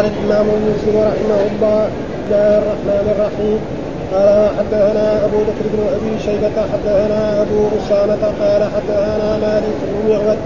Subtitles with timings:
[0.00, 3.58] قال الإمام مسلم رحمه الله بسم الله الرحمن الرحيم.
[4.12, 10.38] قال حدثنا أبو بكر بن أبي شيبة حدثنا أبو أسامة قال حدثنا مالك بن معبد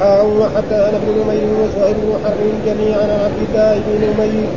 [0.00, 4.48] حاء وحدثنا ابن نمير وزهير بن حرب جميعا عن عبد الله بن نمير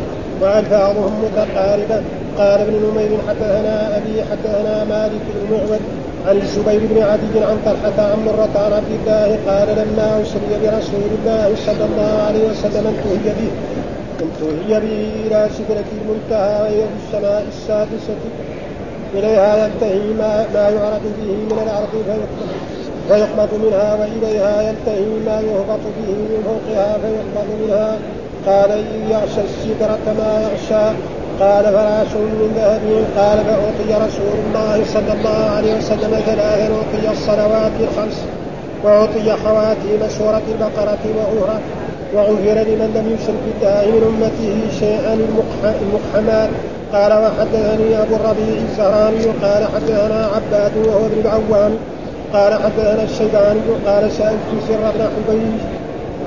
[0.41, 2.01] والفاظهم متقاربه
[2.37, 5.81] قال ابن نمير حدثنا أبي حدثنا مالك بن معبد
[6.27, 11.09] عن الزبير بن عدي عن طلحة عن مرة عن عبد الله قال لما أسري برسول
[11.17, 13.51] الله صلى الله عليه وسلم انتهي به.
[14.23, 18.21] انتهي به إلى سدرة المنتهى وهي في السماء السادسة
[19.13, 21.93] إليها ينتهي ما, ما يعرض به من الأرض
[23.07, 27.97] فيقبض منها وإليها ينتهي ما يهبط به من فوقها فيقبض منها
[28.45, 30.85] قال إن يغشى السدرة ما يغشى
[31.39, 37.71] قال فراش من ذهب قال فأعطي رسول الله صلى الله عليه وسلم ثلاثا أعطي الصلوات
[37.79, 38.25] الخمس
[38.83, 41.59] وأعطي خواتيم سورة البقرة وأخرى
[42.15, 45.13] وغفر لمن لم يشرك بالله من أمته شيئا
[45.81, 46.49] المقحمات
[46.93, 51.73] قال وحدثني أبو الربيع الزهراني قال حدثنا عباد وهو ابن العوام.
[52.33, 55.57] قال حدثنا الشيباني قال سألت سر بن حبيب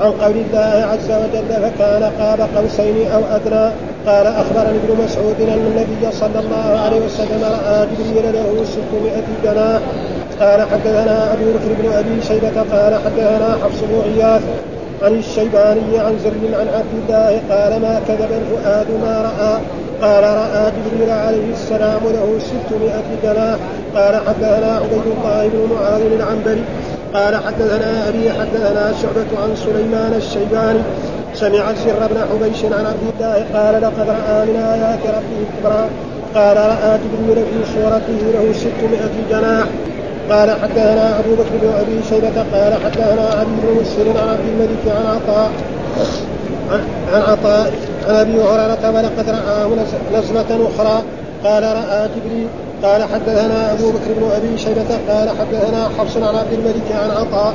[0.01, 3.71] عن قول الله عز وجل فكان قاب قوسين أو أدنى.
[4.07, 9.81] قال أخبرني ابن مسعود أن النبي صلى الله عليه وسلم رأى جبريل له 600 جناح.
[10.41, 14.43] قال حدثنا أبو بكر بن أبي شيبة قال حدثنا حفص بن غياث
[15.03, 19.59] عن الشيباني عن زر عن عبد الله قال ما كذب الفؤاد ما رأى.
[20.03, 23.59] قال رأى جبريل عليه السلام له 600 جناح
[23.95, 26.65] قال حدثنا عبيد الله بن معاذ العنبري.
[27.15, 30.83] قال حدثنا أبي حدثنا شعبة عن سليمان الشيباني.
[31.35, 35.89] سمع سر بن حبيش عن عبد الله قال لقد رأى من آيات ربه الكبرى.
[36.35, 39.67] قال رأى جبريل في صورته له ستمائة جناح
[40.31, 44.97] قال حدثنا أبو بكر بن أبي شيبة قال حدثنا علي بن مسلم عن عبد الملك
[44.97, 45.51] عن عطاء
[47.13, 47.73] عن عطاء
[48.09, 49.69] عن أبي هريرة ولقد رآه
[50.13, 51.03] نزلة أخرى.
[51.45, 52.49] قال رأى جبريل
[52.83, 57.55] قال حدثنا أبو بكر بن أبي شيبة قال حدثنا حفص عن عبد الملك عن عطاء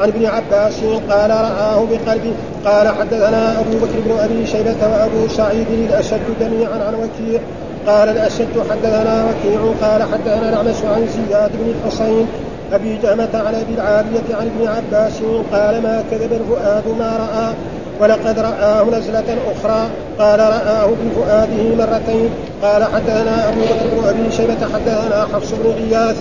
[0.00, 0.80] عن ابن عباس
[1.10, 2.32] قال رآه بقلبه
[2.64, 7.40] قال حدثنا أبو بكر بن أبي شيبة وأبو سعيد الأشد جميعا عن وكيع.
[7.90, 12.26] قال الأشد حدثنا وكيع قال حدثنا الأعمش عن زياد بن الحصين
[12.72, 15.18] أبي جهمة عن أبي العالية عن ابن عباس
[15.52, 17.54] قال ما كذب الفؤاد ما رأى
[18.00, 22.30] ولقد رآه نزلة أخرى قال رآه بفؤاده مرتين
[22.62, 26.16] قال حدثنا أبو بكر بن أبي شيبة حدثنا حفص بن غياث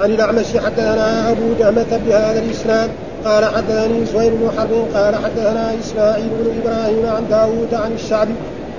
[0.00, 2.90] عن الأعمش حدثنا أبو جهمة بهذا الإسناد
[3.24, 8.34] قال حدثني زهير بن حرب قال حدثنا إسماعيل بن إبراهيم عن داوود عن الشعبي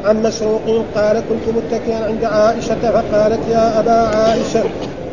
[0.05, 4.63] عن مسروق قال كنت متكئا عند عائشة فقالت يا أبا عائشة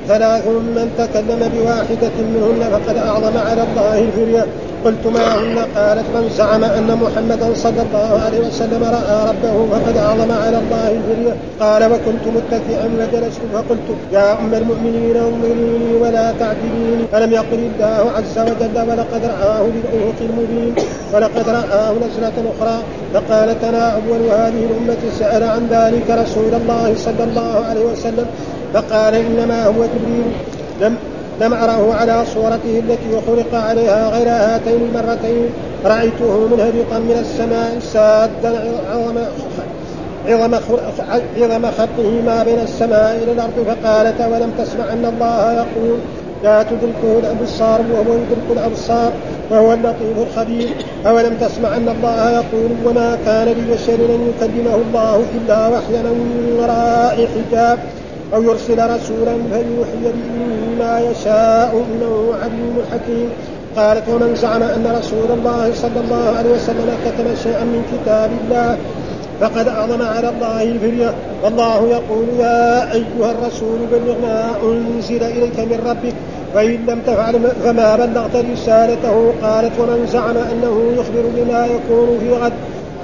[0.08, 4.46] ثلاث من تكلم بواحدة منهن فقد أعظم على الله الفرية.
[4.84, 9.96] قلت ما هن قالت من زعم أن محمدا صلى الله عليه وسلم رأى ربه فقد
[9.96, 17.04] أعظم على الله الفريه قال وكنت متكئا فجلست فقلت يا أم المؤمنين انظريني ولا تعجبيني.
[17.12, 20.74] فلم يقل الله عز وجل ولقد رآه بالأفق المبين
[21.12, 22.78] ولقد رآه نزلة أخرى
[23.14, 28.26] فقال تنا أول هذه الأمة سأل عن ذلك رسول الله صلى الله عليه وسلم
[28.74, 30.32] فقال إنما هو جبريل.
[30.80, 30.96] لم
[31.40, 35.48] لم أره على صورته التي خلق عليها غير هاتين المرتين.
[35.84, 39.18] رأيته منهبطا من السماء سادا عظم
[40.28, 40.54] عظم
[41.36, 43.66] عظم خلقه ما بين السماء إلى الأرض.
[43.66, 45.98] فقالت ولم تسمع أن الله يقول
[46.44, 49.12] لا تدركه الأبصار وهو يدرك الأبصار
[49.50, 50.68] وهو اللطيف الخبير.
[51.06, 57.28] أولم تسمع أن الله يقول وما كان لبشر أن يكلمه الله إلا وحيا من وراء
[57.34, 57.78] حجاب.
[58.34, 60.14] أو يرسل رسولا فيوحي به
[60.78, 63.28] ما يشاء إنه عليم حكيم.
[63.76, 68.78] قالت ومن زعم أن رسول الله صلى الله عليه وسلم كتب شيئا من كتاب الله
[69.40, 71.14] فقد أعظم على الله الفرية
[71.44, 76.14] والله يقول يا أيها الرسول بلغ ما أنزل إليك من ربك
[76.54, 79.32] وإن لم تفعل فما بلغت رسالته.
[79.42, 82.52] قالت ومن زعم أنه يخبر بما يكون في غد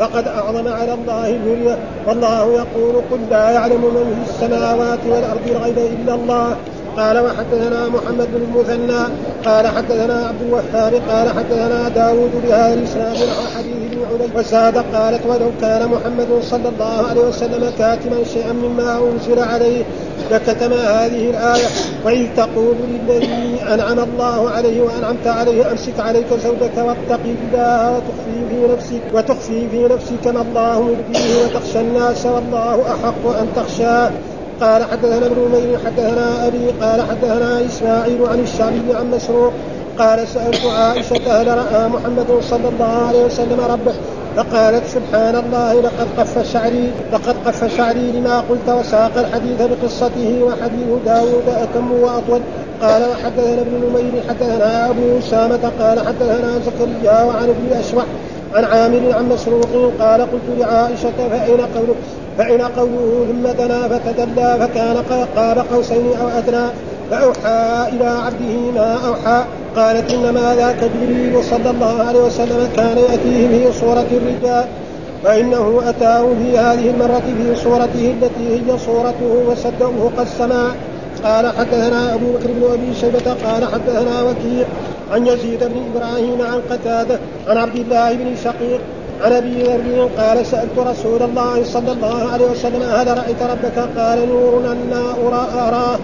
[0.03, 5.79] فقد أعظم على الله الهرية والله يقول قل لا يعلم من في السماوات والأرض الغيب
[5.79, 6.57] إلا الله.
[6.97, 9.03] قال وحدثنا محمد بن المثنى
[9.45, 13.17] قال حدثنا عبد الوهاب قال حدثنا داود بهذا عن
[13.57, 18.99] حديث بن علي وزاد قالت ولو كان محمد صلى الله عليه وسلم كاتما شيئا مما
[18.99, 19.85] أنزل عليه
[20.31, 21.67] لكتم هذه الآية.
[22.05, 28.73] وإذ تقول للذي أنعم الله عليه وأنعمت عليه أمسك عليك زوجك واتقي الله وتخفي في
[28.73, 34.11] نفسك وتخفي في نفسك ما الله يبديه وتخشى الناس والله أحق أن تخشاه
[34.61, 39.53] قال حدثنا ابن أمير حدثنا أبي قال حدثنا إسماعيل عن الشعبي عن مسروق
[39.99, 43.93] قال سألت عائشة هل رأى محمد صلى الله عليه وسلم ربه؟
[44.37, 50.89] فقالت سبحان الله لقد قف شعري لقد قف شعري لما قلت وساق الحديث بقصته وحديث
[51.07, 52.41] داود أتم وأطول.
[52.83, 58.05] قال وحدثنا ابن نمير حدثنا أبو أسامة قال حدثنا زكريا وعن ابن أشوح
[58.55, 61.97] عن عامر عن مسروق قال قلت لعائشة فأين قولك
[62.39, 64.97] فإن قوله ثم دنا فتدلى فكان
[65.37, 66.67] قاب قوسين أو أدنى
[67.11, 69.45] فأوحى إلى عبده ما أوحى
[69.77, 74.65] قالت إنما ذاك جبريل صلى الله عليه وسلم كان يأتيه في صورة الرجال
[75.25, 80.27] فإنه أتاه في هذه المرة في صورته التي هي صورته وصدقه قد
[81.25, 84.67] قال حدثنا أبو بكر بن أبي شيبة قال حدثنا وكيع
[85.13, 88.81] عن يزيد بن إبراهيم عن قتادة عن عبد الله بن شقيق
[89.25, 94.29] عن أبي ذر قال سألت رسول الله صلى الله عليه وسلم هل رأيت ربك؟ قال
[94.29, 95.99] نور أنا أرى أراه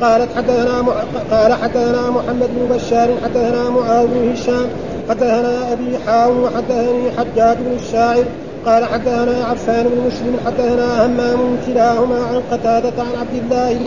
[0.00, 0.84] قالت حدثنا
[1.30, 4.66] قال حدثنا محمد بن بشار حدثنا معاذ بن هشام
[5.08, 8.24] حدثنا أبي حاو وحدثني حجاج بن الشاعر
[8.66, 13.86] قال حدثنا عفان بن مسلم حدثنا همام كلاهما عن قتادة عن عبد الله بن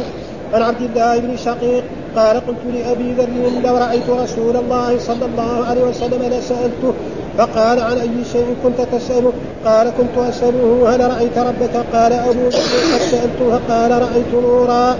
[0.54, 1.84] عن عبد الله بن شقيق
[2.16, 3.30] قال قلت لأبي ذر
[3.64, 6.94] لو رأيت رسول الله صلى الله عليه وسلم لسألته
[7.38, 9.34] فقال عن أي شيء كنت تسأله؟
[9.66, 12.58] قال كنت أسأله هل رأيت ربك؟ قال أبو بكر
[12.94, 14.98] قد سألته قال رأيت نورا.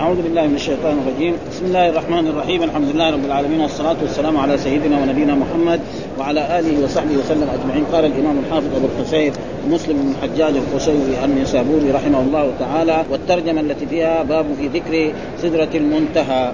[0.00, 1.34] أعوذ بالله من الشيطان الرجيم.
[1.50, 2.62] بسم الله الرحمن الرحيم.
[2.62, 5.80] الحمد لله رب العالمين والصلاة والسلام على سيدنا ونبينا محمد
[6.18, 7.84] وعلى آله وصحبه وسلم أجمعين.
[7.92, 9.32] قال الإمام الحافظ أبو الحسين
[9.68, 15.68] مسلم بن الحجاج القشيري النسابوري رحمه الله تعالى والترجمة التي فيها باب في ذكر سدرة
[15.74, 16.52] المنتهى.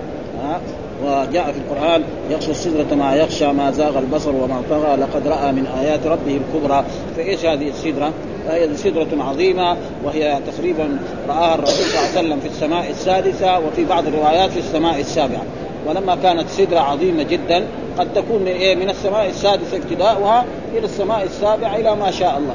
[1.05, 5.67] وجاء في القرآن يخشى السدرة ما يخشى ما زاغ البصر وما طغى لقد رأى من
[5.67, 6.85] آيات ربه الكبرى.
[7.17, 8.13] فإيش هذه السدرة؟
[8.47, 10.99] فهي سدرة عظيمة وهي تقريبا
[11.29, 15.43] رآها الرسول صلى الله عليه وسلم في السماء السادسة وفي بعض الروايات في السماء السابعة.
[15.87, 17.65] ولما كانت سدرة عظيمة جدا
[17.99, 20.45] قد تكون من إيه؟ من السماء السادسة ابتداؤها
[20.75, 22.55] إلى السماء السابعة إلى ما شاء الله.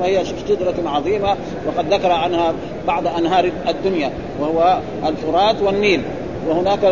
[0.00, 1.36] فهي شجرة عظيمة
[1.66, 2.52] وقد ذكر عنها
[2.86, 6.02] بعض أنهار الدنيا وهو الفرات والنيل.
[6.48, 6.84] وهناك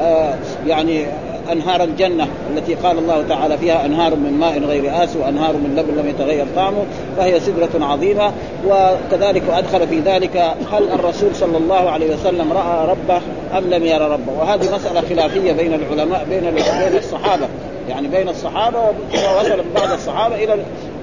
[0.00, 0.34] آه،
[0.66, 1.06] يعني
[1.52, 6.00] أنهار الجنة التي قال الله تعالى فيها أنهار من ماء غير آس وأنهار من لبن
[6.02, 6.84] لم يتغير طعمه
[7.16, 8.32] فهي سدرة عظيمة.
[8.66, 10.36] وكذلك ادخل في ذلك
[10.72, 13.20] هل الرسول صلى الله عليه وسلم رأى ربه
[13.58, 17.48] أم لم يرى ربه؟ وهذه مسألة خلافية بين العلماء بين بين الصحابة.
[17.88, 20.54] يعني بين الصحابة ووصل بعض الصحابة إلى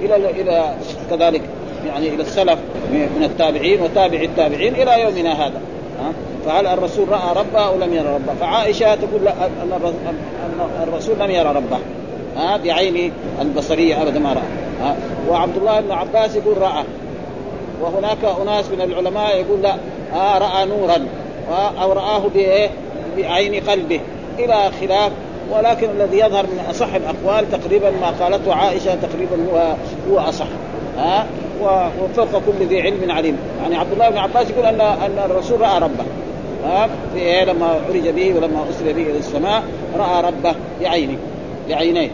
[0.02, 0.74] إلى إلى
[1.10, 1.42] كذلك
[1.88, 2.60] يعني إلى السلف
[2.92, 5.62] من التابعين وتابع التابعين إلى يومنا هذا.
[6.48, 9.92] فهل الرسول رأى ربه أو لم يرى ربه؟ فعائشة تقول لا أن
[10.84, 11.78] الرسول لم يرى ربه.
[12.38, 14.44] ها بعينه البصرية أبدا ما رأى.
[14.82, 14.96] ها
[15.30, 16.84] وعبد الله بن عباس يقول رأى.
[17.82, 19.76] وهناك أناس من العلماء يقول لا
[20.14, 21.08] آه رأى نورا.
[21.82, 22.70] أو رآه بإيه؟
[23.18, 24.00] بعين قلبه.
[24.40, 25.12] إلى خلاف.
[25.52, 29.76] ولكن الذي يظهر من أصح الأقوال تقريبا ما قالته عائشة تقريبا هو
[30.12, 30.48] هو أصح.
[30.98, 31.26] ها
[31.62, 33.38] وفوق كل ذي علم عليم.
[33.62, 36.06] يعني عبد الله بن عباس يقول أن أن الرسول رأى ربه.
[36.66, 39.64] ها في إيه؟ لما عرج به ولما أسري به إلى السماء
[39.98, 41.18] رأى ربه بعينه
[41.70, 42.10] بعينيه.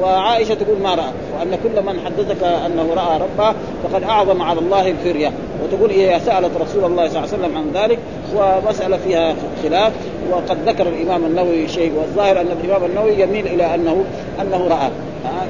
[0.00, 3.54] وعائشة تقول ما رأى؟ وأن كل من حدثك أنه رأى ربه
[3.84, 5.32] فقد أعظم على الله الفرية.
[5.64, 7.98] وتقول هي سألت رسول الله صلى الله عليه وسلم عن ذلك
[8.36, 9.92] ومسألة فيها خلاف.
[10.30, 14.04] وقد ذكر الإمام النووي شيء والظاهر أن الإمام النووي يميل إلى انه
[14.40, 14.90] أنه رأى.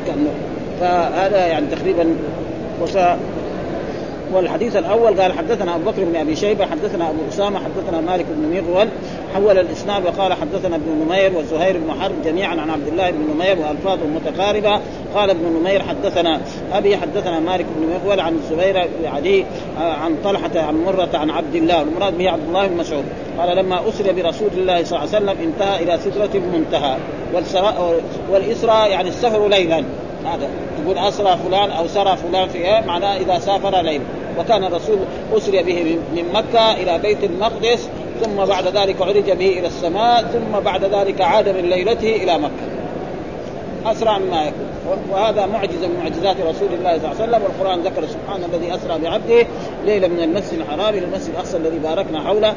[0.06, 0.30] كانه
[0.80, 2.16] فهذا يعني تقريبا
[4.34, 8.56] والحديث الأول قال حدثنا أبو بكر بن أبي شيبة حدثنا أبو أسامة حدثنا مالك بن
[8.56, 8.88] مغول
[9.34, 13.58] حول الإسناد وقال حدثنا ابن نمير وزهير بن حرب جميعا عن عبد الله بن نمير
[13.58, 14.80] وألفاظ متقاربة.
[15.14, 16.40] قال ابن نمير حدثنا
[16.72, 19.44] أبي حدثنا مالك بن مغول عن الزبير بن علي
[19.78, 21.82] عن طلحة عن مرة عن عبد الله.
[21.82, 23.04] المراد به عبد الله بن مسعود.
[23.38, 26.96] قال لما أسري برسول الله صلى الله عليه وسلم انتهى إلى سدره المنتهى
[28.30, 29.84] والإسراء يعني السفر ليلا.
[30.24, 30.48] هذا
[30.84, 34.04] تقول أسرى فلان أو سرى فلان في إيه؟ معناه إذا سافر ليلا
[34.38, 34.98] وكان الرسول
[35.36, 37.88] أسري به من مكة إلى بيت المقدس
[38.22, 42.72] ثم بعد ذلك عرج به إلى السماء ثم بعد ذلك عاد من ليلته إلى مكة
[43.86, 44.72] اسرع مما يكون
[45.10, 48.98] وهذا معجزة من معجزات رسول الله صلى الله عليه وسلم والقرآن ذكر سبحان الذي أسرى
[48.98, 49.46] بعبده
[49.84, 52.54] ليلا من المسجد الحرام إلى المسجد الأقصى الذي باركنا حوله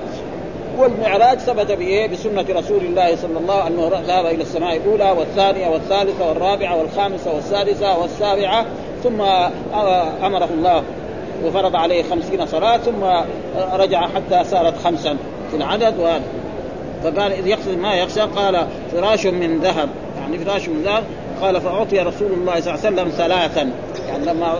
[0.77, 5.11] والمعراج ثبت بايه؟ بسنة رسول الله صلى الله عليه وسلم انه ذهب إلى السماء الأولى
[5.11, 8.65] والثانية والثالثة والرابعة والخامسة والسادسة والسابعة
[9.03, 9.21] ثم
[10.25, 10.83] أمره الله
[11.43, 13.03] وفرض عليه خمسين صلاة ثم
[13.73, 15.17] رجع حتى صارت خمسا
[15.51, 16.23] في العدد وهذا.
[17.03, 19.89] فقال إذ يقصد ما يخشى قال فراش من ذهب.
[20.21, 21.03] يعني فراش من ذهب.
[21.41, 23.69] قال فأعطي رسول الله صلى الله عليه وسلم ثلاثا.
[24.07, 24.59] يعني لما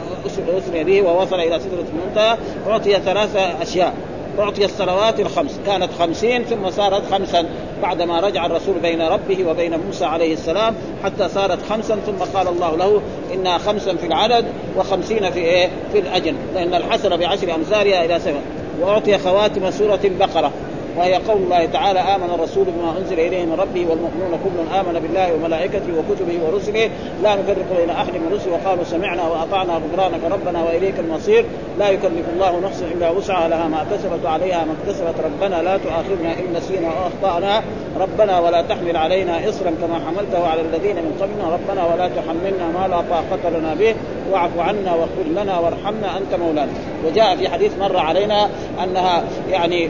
[0.58, 3.94] أسري به ووصل إلى سدرة المنتهى أعطي ثلاث أشياء.
[4.40, 5.60] أعطي الصلوات الخمس.
[5.66, 7.46] كانت خمسين ثم صارت خمسا.
[7.86, 12.78] بعدما رجع الرسول بين ربه وبين موسى عليه السلام حتى صارت خمسا ثم قال الله
[12.78, 13.02] له
[13.34, 14.46] انها خمسا في العدد
[14.78, 18.40] وخمسين في إيه؟ في الأجل لأن الحسنه بعشر أمثالها إلى سبع
[18.82, 20.52] وأعطي خواتم سورة البقرة.
[20.98, 25.34] وهي قول الله تعالى آمن الرسول بما أنزل إليه من ربه والمؤمنون كل آمن بالله
[25.34, 26.90] وملائكته وكتبه ورسله.
[27.24, 30.20] لا نفرق بين أحد من رسله وقالوا سمعنا وأطعنا غفرانك.
[30.32, 31.46] ربنا وإليك المصير.
[31.80, 33.48] لا يكلف الله نفسا إلا وسعها.
[33.48, 35.16] لها ما كسبت وعليها ما اكتسبت.
[35.26, 37.64] ربنا لا تؤاخذنا إن نسينا وأخطأنا.
[38.00, 41.54] ربنا ولا تحمل علينا إصرا كما حملته على الذين من قبلنا.
[41.54, 43.96] ربنا ولا تحملنا ما لا طاقة لنا به.
[44.32, 46.72] واعف عنا واغفر لنا وارحمنا أنت مولانا.
[47.06, 48.50] وجاء في حديث مر علينا
[48.84, 49.90] أنها يعني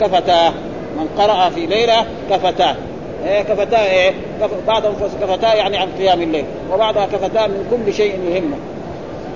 [0.00, 0.52] كفتاه.
[0.98, 2.76] من قرأ في ليلة كفتاه.
[3.26, 4.14] إيه كفتاه إيه.
[4.66, 8.56] بعضهم كفتاه يعني عن قيام الليل وبعضها كفتاه من كل شيء يهمه.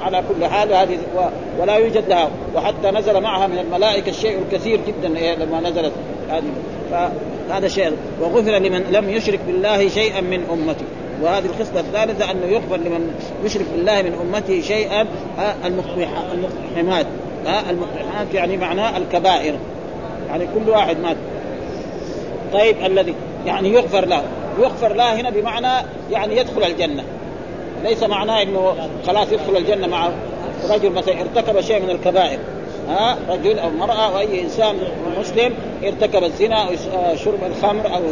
[0.02, 1.21] على كل حال هذه و...
[1.62, 2.28] ولا يوجد لها.
[2.57, 5.93] وحتى نزل معها من الملائكة الشيء الكثير جدا إيه لما نزلت
[6.31, 6.43] هذه.
[6.90, 7.93] فهذا شيء.
[8.21, 10.85] وغفر لمن لم يشرك بالله شيئا من أمته
[11.23, 13.14] وهذه الخصلة الثالثة أنه يغفر لمن
[13.45, 15.07] يشرك بالله من أمته شيئا
[15.64, 17.07] المقحمات
[17.71, 19.54] المقحمات يعني معناه الكبائر.
[20.28, 21.16] يعني كل واحد مات.
[22.52, 23.14] طيب الذي
[23.47, 24.23] يعني يغفر له.
[24.59, 27.04] يغفر له هنا بمعنى يعني يدخل الجنة.
[27.85, 28.75] ليس معناه إنه
[29.07, 30.09] خلاص يدخل الجنة مع
[30.71, 32.38] رجل مثلا ارتكب شيء من الكبائر.
[32.88, 34.76] ها؟ رجل أو امرأة أو أي إنسان
[35.21, 35.54] مسلم
[35.85, 36.71] ارتكب الزنا أو
[37.16, 38.02] شرب الخمر أو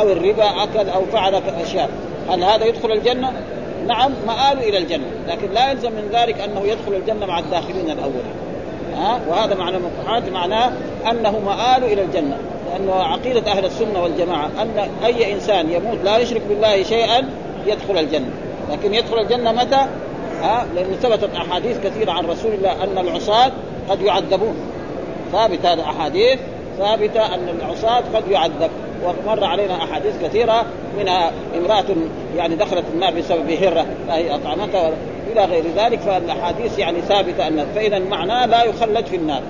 [0.00, 1.90] أو الربا أكل أو فعل أشياء.
[2.30, 3.32] هل هذا يدخل الجنة؟
[3.86, 5.06] نعم مآل إلى الجنة.
[5.28, 8.47] لكن لا يلزم من ذلك أنه يدخل الجنة مع الداخلين الأولين.
[8.98, 10.72] ها وهذا معنى المقحات معناه
[11.10, 12.36] أنه مآل إلى الجنة.
[12.70, 17.28] لأنه عقيدة أهل السنة والجماعة أن أي إنسان يموت لا يشرك بالله شيئا
[17.66, 18.30] يدخل الجنة.
[18.72, 19.86] لكن يدخل الجنة متى؟
[20.42, 23.52] ها؟ لأن ثبتت أحاديث كثيرة عن رسول الله أن العصاة
[23.90, 24.54] قد يعذبون.
[25.32, 26.38] ثابت هذا أحاديث
[26.78, 28.70] ثابتة أن العصاة قد يعذب
[29.04, 30.64] ومر علينا أحاديث كثيرة
[30.98, 31.84] منها امرأة
[32.36, 34.92] يعني دخلت النار بسبب هرة فهي أطعمتها
[35.32, 39.42] إلى غير ذلك فالأحاديث يعني ثابتة أن فإذا معناه لا يخلد في النار.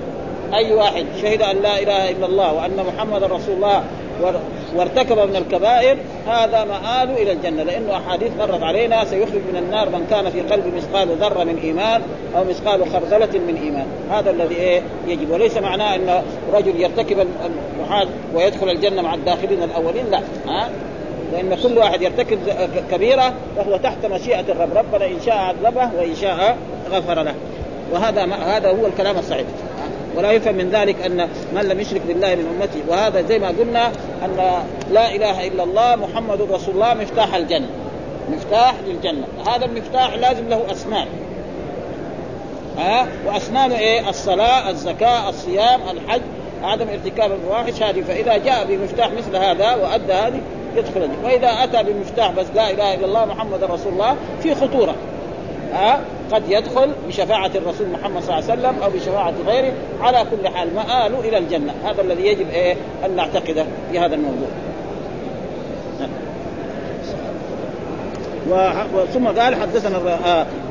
[0.54, 3.84] أي واحد شهد أن لا إله إلا الله وأن محمد رسول الله
[4.74, 5.96] وارتكب من الكبائر
[6.26, 10.76] هذا مآل إلى الجنة لأنه أحاديث مرت علينا سيخرج من النار من كان في قلبه
[10.76, 12.02] مثقال ذرة من إيمان
[12.36, 13.86] أو مثقال خردلة من إيمان.
[14.10, 15.30] هذا الذي إيه؟ يجب.
[15.30, 16.22] وليس معناه أن
[16.52, 17.26] رجل يرتكب
[17.76, 20.20] المحال ويدخل الجنة مع الداخلين الأولين لا.
[20.46, 20.68] ها؟
[21.32, 22.38] لأن كل واحد يرتكب
[22.90, 24.76] كبيرة فهو تحت مشيئة الرب.
[24.76, 26.56] ربنا إن شاء عذبه وإن شاء
[26.90, 27.34] غفر له.
[27.92, 29.46] وهذا هذا هو الكلام الصحيح.
[30.16, 33.86] ولا يفهم من ذلك أن من لم يشرك بالله من امته وهذا زي ما قلنا
[34.24, 37.68] أن لا إله إلا الله محمد رسول الله مفتاح الجنة.
[38.32, 39.26] مفتاح للجنة.
[39.46, 41.06] هذا المفتاح لازم له اسنان
[42.78, 46.20] ها؟ واسنانه إيه؟ الصلاة الزكاة الصيام الحج.
[46.62, 47.82] عدم ارتكاب الفواحش.
[47.82, 50.40] هذه فإذا جاء بمفتاح مثل هذا وأدى هذه
[50.76, 51.24] يدخل الجنة.
[51.24, 54.94] وإذا أتى بمفتاح بس لا إله إلا الله محمد رسول الله في خطورة.
[55.72, 56.00] ها
[56.32, 59.72] قد يدخل بشفاعة الرسول محمد صلى الله عليه وسلم أو بشفاعة غيره.
[60.00, 61.74] على كل حال مآل إلى الجنة.
[61.84, 64.48] هذا الذي يجب إيه أن نعتقده في هذا الموضوع.
[69.14, 69.96] ثم قال حدثنا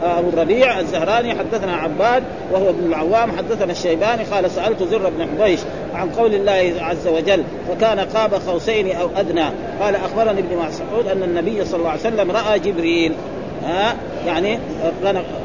[0.04, 5.60] أبو الربيع الزهراني حدثنا عباد وهو ابن العوام حدثنا الشيباني قال سألت زر بن حبيش
[5.96, 9.46] عن قول الله عز وجل فكان قاب قوسين أو أدنى
[9.82, 13.14] قال أخبرني ابن مسعود أن النبي صلى الله عليه وسلم رأى جبريل
[13.68, 13.96] ها
[14.26, 14.60] يعني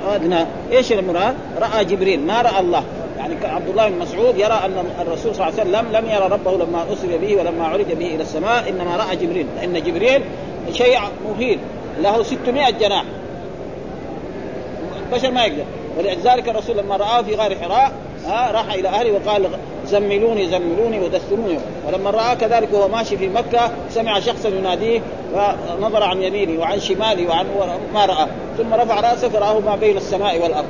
[0.07, 2.83] ادنى إيش المراد؟ رأى جبريل ما رأى الله.
[3.19, 6.65] يعني عبد الله بن مسعود يرى أن الرسول صلى الله عليه وسلم لم يرى ربه
[6.65, 9.47] لما أسري به ولما عرج به إلى السماء إنما رأى جبريل.
[9.57, 10.23] لأن جبريل
[10.73, 10.99] شيء
[11.29, 11.59] مهين
[12.01, 13.05] له 600 جناح.
[15.07, 15.65] البشر ما يقدر.
[15.99, 17.93] ولذلك الرسول لما رآه في غار حراء
[18.53, 19.47] راح إلى أهله وقال
[19.93, 25.01] زملوني زملوني ودثروني ولما رآه كذلك وهو ماشي في مكة سمع شخصا يناديه
[25.35, 27.47] ونظر عن يمينه وعن شماله وعن
[27.95, 28.27] ما رأى.
[28.59, 30.67] ثم رفع رأسه فرآه ما بين السماء والأرض.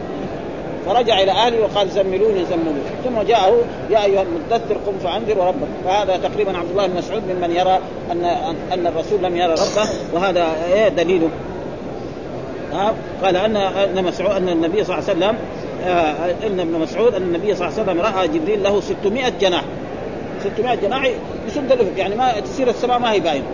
[0.87, 2.81] فرجع إلى أهله وقال زملوني زملوني.
[3.05, 3.57] ثم جاءه
[3.91, 7.79] يا أيها المدثر قم فأنذر وربك فهذا تقريبا عبد الله بن مسعود ممن يرى
[8.13, 8.25] ان
[8.73, 11.29] أن الرسول لم يرى ربه وهذا إيه دليله؟
[13.23, 15.37] قال ان أن مسعود أن النبي صلى الله عليه وسلم
[16.47, 19.65] إن ابن مسعود أن النبي صلى الله عليه وسلم رأى جبريل له 600 جناح.
[20.57, 21.11] 600 جناح
[21.49, 23.45] يسد الافق يعني ما تصير السماء ما هي باينة.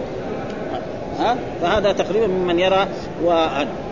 [1.18, 2.87] ها؟ فهذا تقريبا ممن يرى
[3.25, 3.47] و...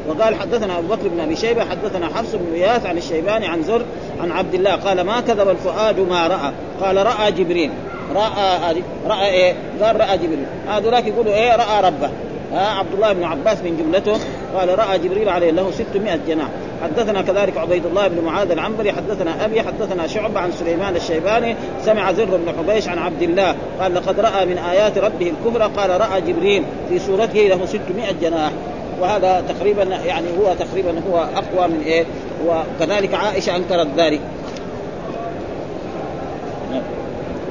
[0.08, 3.82] وقال حدثنا أبو بكر بن أبي شيبة حدثنا حفص بن غياث عن الشيباني عن زر
[4.20, 6.52] عن عبد الله قال ما كذب الفؤاد ما رأى.
[6.80, 7.70] قال رأى جبريل.
[8.14, 8.76] رأى
[9.06, 10.46] رأى إيه؟ قال رأى جبريل.
[10.68, 12.10] هذولاك يقولوا إيه؟ رأى ربه.
[12.52, 14.18] ها؟ عبد الله بن عباس من جملته
[14.54, 16.48] قال رأى جبريل عليه له 600 جناح.
[16.86, 22.12] حدثنا كذلك عبيد الله بن معاذ العنبري حدثنا أبي حدثنا شعبة عن سليمان الشيباني سمع
[22.12, 26.20] زر بن حبيش عن عبد الله قال لقد رأى من آيات ربه الكفر قال رأى
[26.20, 28.52] جبريل في صورته له 600 جناح
[29.00, 32.04] وهذا تقريبا يعني هو تقريبا هو أقوى من إيه؟
[32.46, 34.20] وكذلك عائشة أنكرت ذلك.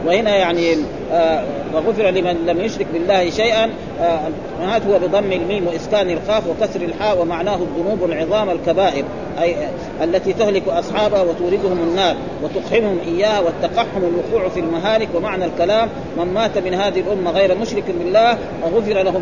[0.06, 0.76] وهنا يعني
[1.12, 1.44] آه
[1.74, 3.70] وغفر لمن لم يشرك بالله شيئا
[4.02, 4.20] آه
[4.90, 9.04] هو بضم الميم وإسكان القاف وكسر الحاء ومعناه الذنوب العظام الكبائر
[9.42, 9.56] أي
[10.04, 16.58] التي تهلك أصحابها وتوردهم النار وتقحمهم إياها والتقحم الوقوع في المهالك ومعنى الكلام من مات
[16.58, 19.22] من هذه الأمة غير مشرك بالله غفر له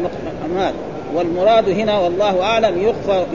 [0.55, 0.73] مات
[1.15, 3.25] والمراد هنا والله أعلم يغفر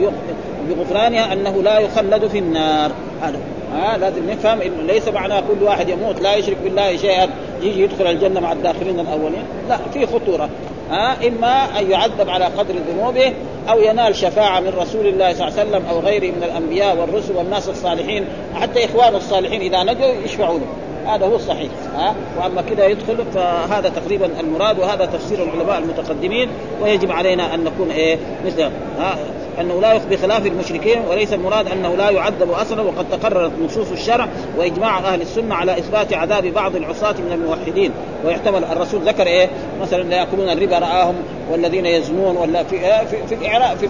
[0.69, 2.91] بغفرانها أنه لا يخلد في النار.
[3.21, 3.39] هذا
[3.73, 7.29] ها لازم نفهم انه ليس معنى كل واحد يموت لا يشرك بالله شيئا
[7.61, 9.43] يجي يدخل الجنة مع الداخلين الأولين.
[9.69, 10.49] لا في خطورة.
[10.91, 13.33] ها إما أن يعذب على قدر ذنوبه
[13.69, 17.35] أو ينال شفاعة من رسول الله صلى الله عليه وسلم أو غيره من الأنبياء والرسل
[17.35, 20.65] والناس الصالحين حتى اخوانه الصالحين إذا نجوا يشفعوا له
[21.13, 21.69] هذا هو الصحيح.
[21.95, 26.49] ها وأما كذا يدخل فهذا تقريبا المراد وهذا تفسير العلماء المتقدمين
[26.81, 28.61] ويجب علينا أن نكون إيه مثل
[28.99, 29.17] ها
[29.61, 34.27] أنه لا يخفي خلاف المشركين وليس المراد أنه لا يعذب أصلا وقد تقررت نصوص الشرع
[34.57, 37.91] وإجماع أهل السنة على إثبات عذاب بعض العصاة من الموحدين.
[38.25, 39.49] ويحتمل الرسول ذكر إيه؟
[39.81, 41.15] مثلا لا يأكلون الربا رآهم
[41.51, 43.89] والذين يزنون ولا في إيه؟ في, في الإعراء في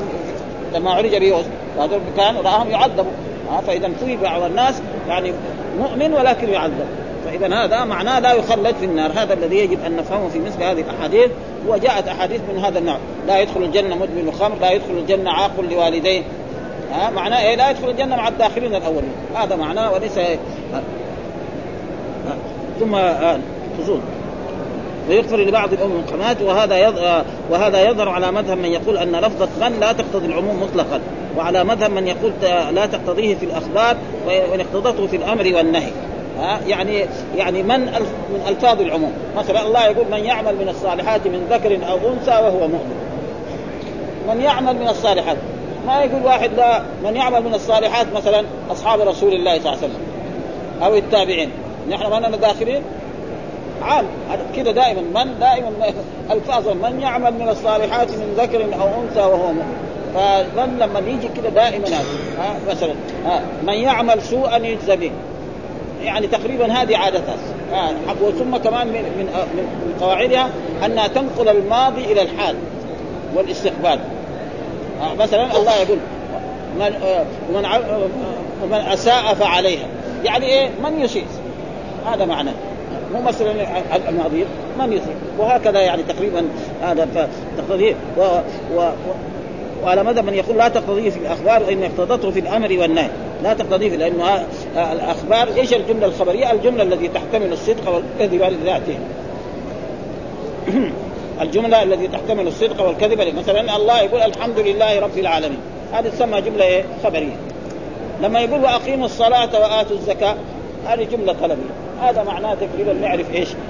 [0.73, 1.43] لما عرج به
[2.17, 3.11] كان رآهم يعذبوا.
[3.67, 5.33] فاذا في بعض الناس يعني
[5.79, 6.87] مؤمن ولكن يعذب.
[7.29, 9.11] فاذا هذا معناه لا يخلد في النار.
[9.11, 11.31] هذا الذي يجب أن نفهمه في مثل هذه الأحاديث.
[11.67, 12.97] وجاءت أحاديث من هذا النوع.
[13.27, 16.21] لا يدخل الجنة مدمن الخمر لا يدخل الجنة عاق لوالديه.
[16.93, 19.11] ها معناه إيه؟ لا يدخل الجنة مع الداخلين الأولين.
[19.35, 20.37] هذا معناه وليس إيه؟
[22.79, 22.97] ثم
[23.81, 23.99] خصوص
[25.09, 29.79] ويغفر لبعض الأمم القنات وهذا يظهر وهذا يظهر على مذهب من يقول أن لفظة من
[29.79, 31.01] لا تقتضي العموم مطلقا.
[31.37, 32.31] وعلى مذهب من يقول
[32.75, 35.91] لا تقتضيه في الأخبار وان اقتضته في الأمر والنهي.
[36.39, 37.05] ها يعني
[37.37, 37.79] يعني من
[38.29, 39.11] من ألفاظ العموم.
[39.37, 42.95] مثلا الله يقول من يعمل من الصالحات من ذكر أو أنثى وهو مؤمن.
[44.27, 45.37] من يعمل من الصالحات.
[45.87, 49.87] ما يقول واحد لا من يعمل من الصالحات مثلا أصحاب رسول الله صلى الله عليه
[49.87, 50.01] وسلم
[50.83, 51.49] أو التابعين.
[51.89, 52.81] نحن ما داخلين؟
[53.81, 54.05] عام.
[54.55, 55.01] كذا دائما.
[55.01, 55.71] من دائما
[56.35, 59.89] الفاظ من يعمل من الصالحات من ذكر أو أنثى وهو مؤمن.
[60.15, 61.87] فمن لما يجي كذا دائما
[62.39, 62.93] ها مثلا
[63.25, 65.11] ها من يعمل سوءا يجزى به.
[66.03, 67.35] يعني تقريبا هذه عادتها
[67.73, 69.25] آه ثم كمان من من
[69.85, 70.49] من قواعدها
[70.85, 72.55] أنها تنقل الماضي إلى الحال
[73.35, 73.99] والاستقبال.
[75.01, 75.97] آه مثلا الله يقول
[76.75, 77.65] من آه ومن
[78.63, 79.87] ومن أساء فعليها.
[80.23, 81.25] يعني إيه؟ من يسيء
[82.05, 82.53] هذا معناه
[83.13, 83.51] مو مثلا
[84.09, 84.45] الماضي
[84.79, 86.45] من يسيء وهكذا يعني تقريبا
[86.81, 88.21] هذا تقتضي و,
[88.75, 88.91] و, و
[89.83, 93.09] وعلى مدى من يقول لا تقتضيه في الأخبار وإن اقتضته في الأمر والنهي
[93.43, 98.97] لا تقتضيه لأنه الأخبار إيش الجملة الخبرية؟ الجملة التي تحتمل الصدق والكذب لذاته.
[101.41, 105.59] الجملة التي تحتمل الصدق والكذب مثلا الله يقول الحمد لله رب العالمين
[105.93, 107.35] هذه تسمى جملة إيه؟ خبرية.
[108.21, 110.35] لما يقول وأقيموا الصلاة وآتوا الزكاة
[110.85, 113.68] هذه جملة طلبية هذا معناه تقريبا نعرف إيش آه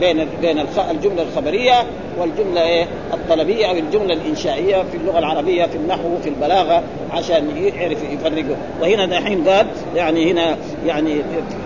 [0.00, 0.58] بين بين
[0.90, 1.86] الجملة الخبرية
[2.18, 7.98] والجملة إيه؟ الطلبية أو الجملة الإنشائية في اللغة العربية في النحو في البلاغة عشان يعرف
[8.12, 8.56] يفرقه.
[8.80, 11.16] وهنا دحين قال يعني هنا يعني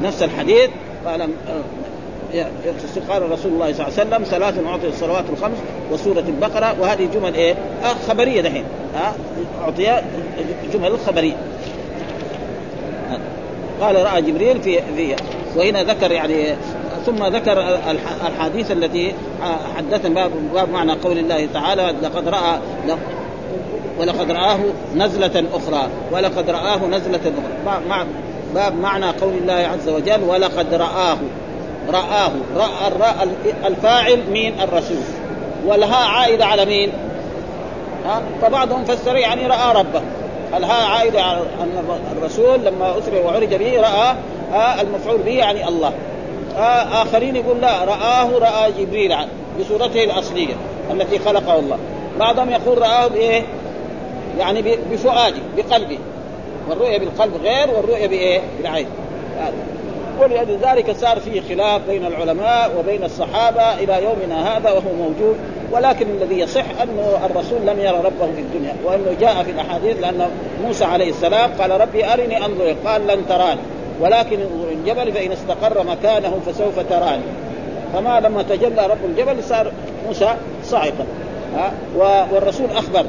[0.03, 0.71] نفس الحديث
[1.07, 1.29] قال
[3.09, 5.59] قال رسول الله صلى الله عليه وسلم ثلاث أعطي الصلوات الخمس
[5.93, 7.55] وسورة البقرة وهذه جمل إيه؟
[7.85, 8.65] آه خبرية دحين.
[8.97, 9.13] آه
[9.65, 10.03] اعطي
[10.73, 11.37] جمل خبرية.
[13.81, 15.17] قال رأى جبريل في في
[15.57, 16.57] وهنا ذكر يعني
[17.07, 17.79] ثم ذكر
[18.27, 19.15] الحديث التي
[19.77, 22.59] حدثنا باب, باب معنى قول الله تعالى لقد راى
[23.99, 24.59] ولقد رآه
[24.97, 28.07] نزلة أخرى ولقد رآه نزلة أخرى.
[28.55, 31.19] باب معنى قول الله عز وجل ولقد رآه.
[31.93, 32.33] رآه.
[32.57, 33.29] رأى الراء
[33.67, 35.03] الفاعل مين الرسول.
[35.67, 36.91] والهاء عائدة على مين؟
[38.07, 40.03] ها؟ فبعضهم فسر يعني رأى ربه.
[40.57, 44.17] الهاء عائدة على أن الرسول؟ لما أسري وعرج به رأى
[44.81, 45.93] المفعول به يعني الله.
[47.03, 49.15] آخرين يقول لا رآه رأى جبريل
[49.61, 50.55] بصورته الأصلية
[50.91, 51.79] التي خلقه الله.
[52.19, 53.43] بعضهم يقول رآه بإيه؟
[54.39, 55.99] يعني بفؤاده بقلبه.
[56.69, 58.87] والرؤية بالقلب غير والرؤية بإيه؟ بالعين.
[60.21, 65.37] ولذلك صار فيه خلاف بين العلماء وبين الصحابة إلى يومنا هذا وهو موجود.
[65.73, 70.31] ولكن الذي يصح أنه الرسول لم يرى ربه في الدنيا وأنه جاء في الأحاديث لأن
[70.65, 73.61] موسى عليه السلام قال ربي أرني أنظر قال لن تراني.
[74.01, 77.23] ولكن انظر الجبل فإن استقر مكانه فسوف تراني.
[77.93, 79.73] فما لما تجلى رب الجبل صار
[80.07, 81.07] موسى صاعقا.
[82.33, 83.05] والرسول أخبر.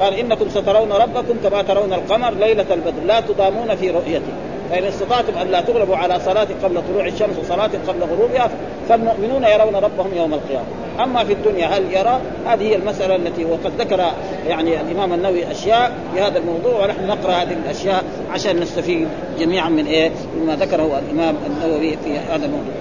[0.00, 3.02] قال إنكم سترون ربكم كما ترون القمر ليلة البدر.
[3.06, 4.32] لا تضامون في رؤيته
[4.70, 8.50] فإن استطعتم أن لا تغلبوا على صلاه قبل طلوع الشمس وصلاه قبل غروبها
[8.88, 10.64] فالمؤمنون يرون ربهم يوم القيامة.
[11.00, 14.04] أما في الدنيا هل يرى؟ هذه هي المسألة التي وقد ذكر
[14.48, 19.86] يعني الإمام النووي أشياء في هذا الموضوع ونحن نقرأ هذه الأشياء عشان نستفيد جميعا من
[19.86, 22.74] إيه؟ مما ذكره الإمام النووي في هذا الموضوع.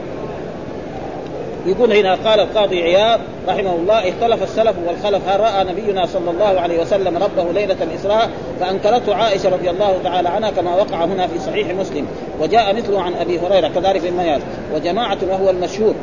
[1.66, 6.60] يقول هنا قال القاضي عياض رحمه الله اختلف السلف والخلف هل رأى نبينا صلى الله
[6.60, 11.40] عليه وسلم ربه ليلة الاسراء فأنكرته عائشة رضي الله تعالى عنها كما وقع هنا في
[11.40, 12.08] صحيح مسلم.
[12.42, 14.42] وجاء مثله عن أبي هريرة كذلك المياس
[14.76, 15.94] وجماعة وهو المشهور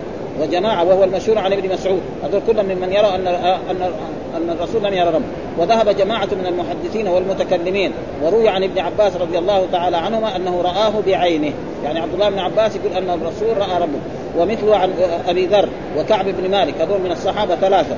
[0.40, 2.00] وجماعة وهو المشهور عن ابن مسعود.
[2.24, 3.90] هذول كلهم ممن يرى ان ان
[4.36, 5.24] أن الرسول لم يرى ربه.
[5.58, 10.92] وذهب جماعة من المحدثين والمتكلمين وروي عن ابن عباس رضي الله تعالى عنهما أنه رآه
[11.06, 11.52] بعينه.
[11.84, 13.98] يعني عبد الله بن عباس يقول أن الرسول رأى ربه.
[14.38, 14.92] ومثله عن
[15.28, 15.68] أبي ذر
[15.98, 17.96] وكعب بن مالك هذول من الصحابة ثلاثة.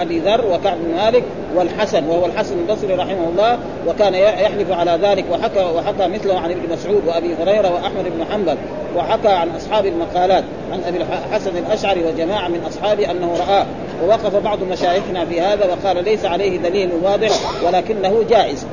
[0.00, 5.24] أبي ذر وكعب بن مالك والحسن وهو الحسن البصري رحمه الله وكان يحلف على ذلك
[5.30, 8.56] وحكى وحكى مثله عن ابن مسعود وأبي هريرة وأحمد بن حنبل
[8.96, 13.66] وحكى عن أصحاب المقالات عن أبي الحسن الأشعري وجماعة من أصحابه أنه رآه
[14.04, 17.30] ووقف بعض مشايخنا في هذا وقال ليس عليه دليل واضح
[17.66, 18.66] ولكنه جائز.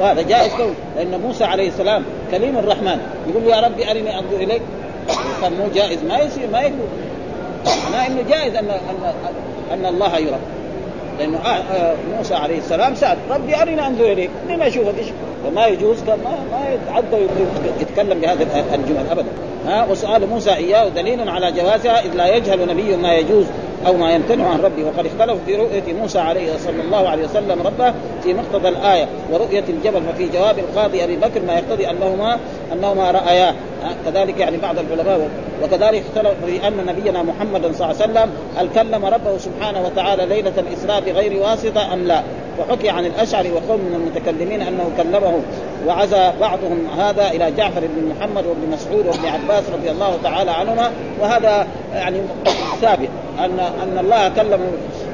[0.00, 2.98] وهذا جائز كون لأن موسى عليه السلام كليم الرحمن.
[3.28, 4.62] يقول يا ربي أرني أنظر إليك.
[5.42, 6.88] كان مو جائز ما يصير ما يقول.
[7.84, 8.70] معناه إنه جائز ان
[9.72, 10.38] أن الله يرى
[11.18, 11.38] لأنه
[12.16, 15.06] موسى عليه السلام سأل ربي أرنا أنظر إليك لما أشوفك إيش؟
[15.44, 16.16] فما يجوز ما
[16.52, 17.16] ما يتعدى
[17.80, 19.28] يتكلم بهذه الجمل ابدا.
[19.66, 23.44] ها وسؤال موسى إياه دليل على جوازها إذ لا يجهل نبي ما يجوز
[23.86, 24.84] أو ما يمتنع عن ربه.
[24.84, 29.64] وقد اختلفوا في رؤية موسى عليه صلى الله عليه وسلم ربه في مقتضى الآية ورؤية
[29.68, 32.38] الجبل ففي جواب القاضي أبي بكر ما يقتضي أنهما
[32.72, 33.54] أنهما راياه
[34.06, 35.28] كذلك يعني بعض العلماء
[35.62, 40.26] وكذلك اختلف في أن نبينا محمد صلى الله عليه وسلم هل كلم ربه سبحانه وتعالى
[40.26, 42.22] ليلة الإسراء بغير واسطة أم لا؟
[42.58, 45.40] وحكي عن الأشعري وقوم من المتكلمين أنه كلمه
[45.86, 50.90] وعزى بعضهم هذا إلى جعفر بن محمد وابن مسعود وابن عباس رضي الله تعالى عنهما.
[51.20, 52.20] وهذا يعني
[52.80, 54.60] ثابت ان أن الله كلم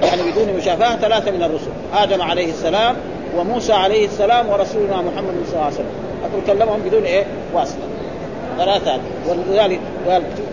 [0.02, 2.96] يعني بدون مشافهة ثلاثة من الرسل آدم عليه السلام
[3.36, 5.92] وموسى عليه السلام ورسولنا محمد صلى الله عليه وسلم.
[6.24, 7.24] هذول كلمهم بدون إيه؟
[7.54, 7.78] واسطة.
[8.58, 8.98] ثلاثة.
[9.28, 9.80] ولذلك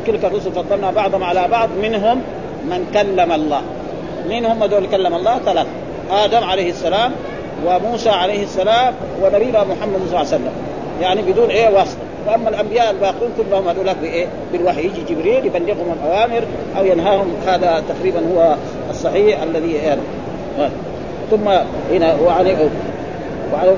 [0.07, 2.21] تلك الرسل فضلنا بعضهم على بعض منهم
[2.69, 3.61] من كلم الله.
[4.29, 5.69] من هم دول كلم الله ثلاثة.
[6.11, 7.11] آدم عليه السلام
[7.65, 10.51] وموسى عليه السلام ونبينا محمد صلى الله عليه وسلم.
[11.01, 14.81] يعني بدون إيه واسطه وأما الأنبياء الباقون كلهم هذول بإيه؟ بالوحي.
[14.85, 16.43] يجي جبريل يبلغهم الأوامر
[16.77, 17.33] أو ينهاهم.
[17.47, 18.55] هذا تقريبا هو
[18.89, 20.01] الصحيح الذي يعني.
[21.31, 21.49] ثم
[21.91, 22.69] هنا وعليه
[23.53, 23.75] وعليه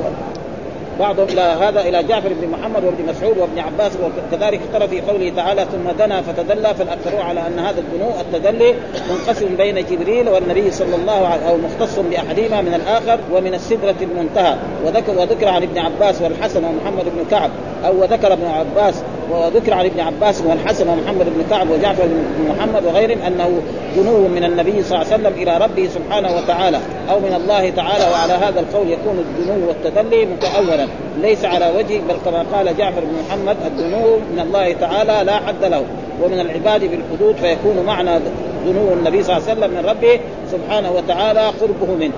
[1.00, 3.92] بعضهم إلى هذا إلى جعفر بن محمد وابن مسعود وابن عباس
[4.32, 8.76] وكذلك اختلف في قوله تعالى ثم دنا فتدلى فالأكثرون على أن هذا الدنو التدلي
[9.10, 14.56] منقسم بين جبريل والنبي صلى الله عليه أو مختص بأحدهما من الآخر ومن السدرة المنتهى.
[14.86, 17.50] وذكر وذكر عن ابن عباس والحسن ومحمد بن كعب
[17.86, 18.96] أو وذكر ابن عباس
[19.32, 23.62] وذكر عن ابن عباس والحسن ومحمد بن كعب وجعفر بن محمد وغيرهم أنه
[23.96, 26.80] دنو من النبي صلى الله عليه وسلم إلى ربه سبحانه وتعالى.
[27.10, 30.87] أو من الله تعالى وعلى هذا القول يكون الدنو والتدلي متأولا.
[31.22, 35.64] ليس على وجه بل كما قال جعفر بن محمد الدنو من الله تعالى لا حد
[35.64, 35.84] له
[36.24, 38.20] ومن العباد بالحدود فيكون معنى
[38.66, 40.20] دنو النبي صلى الله عليه وسلم من ربه
[40.52, 42.14] سبحانه وتعالى قربه منه.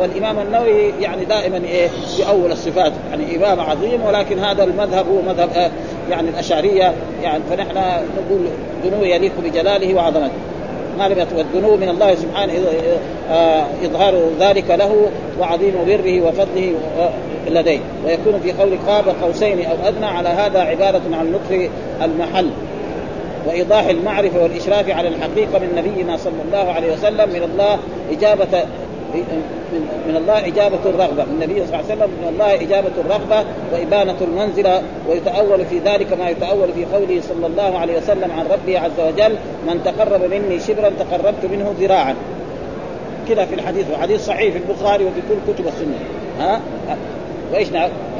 [0.00, 5.48] والإمام النووي يعني دائما إيه يؤول الصفات يعني إمام عظيم ولكن هذا المذهب هو مذهب
[5.56, 5.70] آه
[6.10, 7.74] يعني الأشعرية يعني فنحن
[8.16, 8.40] نقول
[8.84, 10.30] دنو يليق بجلاله وعظمته.
[10.98, 12.52] ما والدنو من الله سبحانه
[13.84, 15.06] إظهار ذلك له
[15.40, 16.74] وعظيم بره وفضله
[17.46, 17.78] لديه.
[18.06, 21.70] ويكون في قول قاب قوسين أو أدنى على هذا عبارة عن لطف
[22.02, 22.50] المحل.
[23.46, 27.78] وإيضاح المعرفة والإشراف على الحقيقة من نبينا صلى الله عليه وسلم من الله
[28.12, 28.64] إجابة
[30.08, 31.24] من الله إجابة الرغبة.
[31.24, 34.82] من النبي صلى الله عليه وسلم من الله إجابة الرغبة وإبانة المنزلة.
[35.08, 39.36] ويتأول في ذلك ما يتأول في قوله صلى الله عليه وسلم عن ربه عز وجل
[39.66, 42.14] من تقرب مني شبرا تقربت منه ذراعا.
[43.28, 43.86] كذا في الحديث.
[43.92, 45.98] وحديث صحيح في البخاري وفي كل كتب السنة.
[46.40, 46.60] ها؟
[47.52, 47.68] وإيش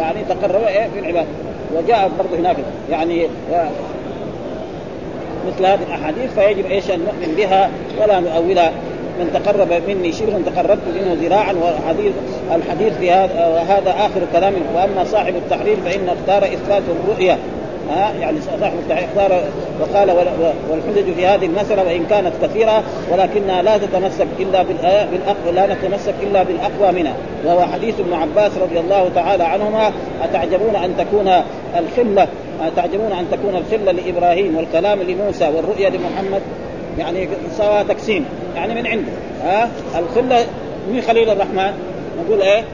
[0.00, 1.26] يعني تقرب إيه؟ في العباد
[1.76, 2.56] وجاء برضه هناك
[2.90, 3.26] يعني
[5.46, 8.72] مثل هذه الأحاديث فيجب إيش؟ أن نؤمن بها ولا نؤولها.
[9.18, 12.12] من تقرب مني شبرا تقربت منه ذراعا وحديث
[12.54, 14.54] الحديث في هذا وهذا آخر كلام.
[14.74, 17.38] وأما صاحب التحرير فإن اختار إثبات الرؤيا.
[17.90, 19.42] ها يعني صاحب التحرير اختار
[19.80, 20.10] وقال
[20.70, 26.42] والحجج في هذه المسألة وإن كانت كثيرة ولكنها لا تتمسك إلا بالاقوى لا نتمسك إلا
[26.42, 27.14] بالأقوى منها.
[27.44, 31.28] وهو حديث ابن عباس رضي الله تعالى عنهما أتعجبون أن تكون
[31.78, 32.28] الخلة
[32.62, 36.42] أتعجبون أن تكون الخلة لإبراهيم والكلام لموسى والرؤيا لمحمد؟
[36.98, 38.24] يعني سواء تقسيم
[38.56, 39.12] يعني من عنده.
[39.44, 40.46] ها؟ الخلة
[40.92, 41.72] من خليل الرحمن؟
[42.24, 42.64] نقول إيه؟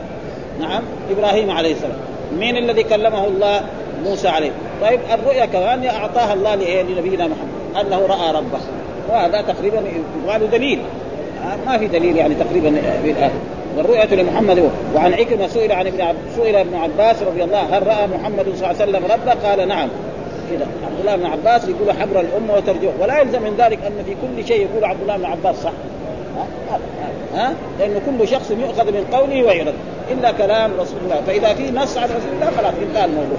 [0.61, 1.97] نعم إبراهيم عليه السلام.
[2.39, 3.61] مين الذي كلمه الله؟
[4.05, 4.51] موسى عليه.
[4.83, 8.59] طيب الرؤيا كمان أعطاها الله لنبينا محمد أنه رأى ربه.
[9.09, 9.83] وهذا تقريبا
[10.27, 10.79] يقال دليل.
[11.67, 12.83] ما في دليل يعني تقريبا
[13.77, 16.15] والرؤية لمحمد وعن عكرمة سئل عن ابن عب...
[16.37, 19.89] سئل ابن عباس رضي الله هل رأى محمد صلى الله عليه وسلم ربه؟ قال نعم.
[20.51, 22.93] كذا عبد الله بن عباس يقول حبر الأمة وترجوه.
[23.01, 25.73] ولا يلزم من ذلك أن في كل شيء يقول عبد الله بن عباس صح؟
[26.37, 26.79] ها
[27.35, 29.75] ها لأنه كل شخص يؤخذ من قوله ويرد.
[30.11, 31.21] إلا كلام رسول الله.
[31.27, 33.39] فإذا في نص على رسول الله خلاص انتهى الموضوع.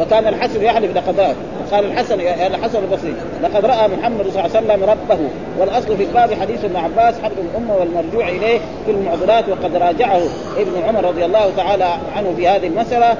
[0.00, 1.34] وكان الحسن يحلف لقد رأى
[1.72, 5.18] قال الحسن الحسن البصري لقد رأى محمد صلى الله عليه وسلم ربه.
[5.58, 10.20] والأصل في الباب حديث ابن عباس حبل الأمة والمرجوع إليه في المعضلات وقد راجعه
[10.56, 13.16] ابن عمر رضي الله تعالى عنه في هذه المسألة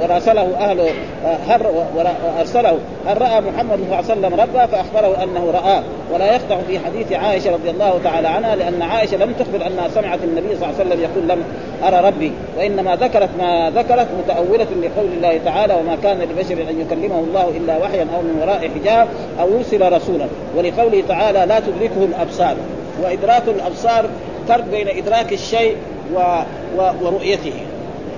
[0.00, 0.80] وراسله أهل
[1.48, 1.66] هر
[2.36, 5.82] وارسله هل رأى محمد صلى الله عليه وسلم ربه فأخبره أنه راه
[6.12, 10.18] ولا يخدع في حديث عائشة رضي الله تعالى عنها لأن عائشة لم تخبر أنها سمعت
[10.24, 11.44] النبي صلى الله عليه وسلم يقول لم
[11.84, 12.32] أرى ربي.
[12.58, 17.78] وإنما ذكرت ما ذكرت متأولة لقول الله تعالى وما كان لبشر أن يكلمه الله إلا
[17.78, 19.08] وحيا أو من وراء حجاب
[19.40, 22.56] أو يرسل رسولا ولقوله تعالى لا تدركه الأبصار
[23.02, 24.06] وإدراك الأبصار
[24.48, 25.76] فرق بين إدراك الشيء
[26.14, 26.18] و...
[26.76, 26.82] و...
[27.02, 27.52] ورؤيته.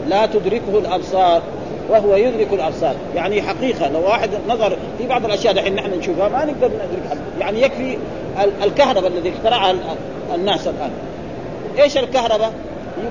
[0.08, 1.42] لا تدركه الأبصار.
[1.90, 2.94] وهو يدرك الأبصار.
[3.14, 7.62] يعني حقيقة لو واحد نظر في بعض الأشياء دحين نحن نشوفها ما نقدر ندركها يعني
[7.62, 7.98] يكفي
[8.62, 9.74] الكهرباء الذي اخترعها
[10.34, 10.90] الناس الآن.
[11.78, 12.52] إيش الكهرباء؟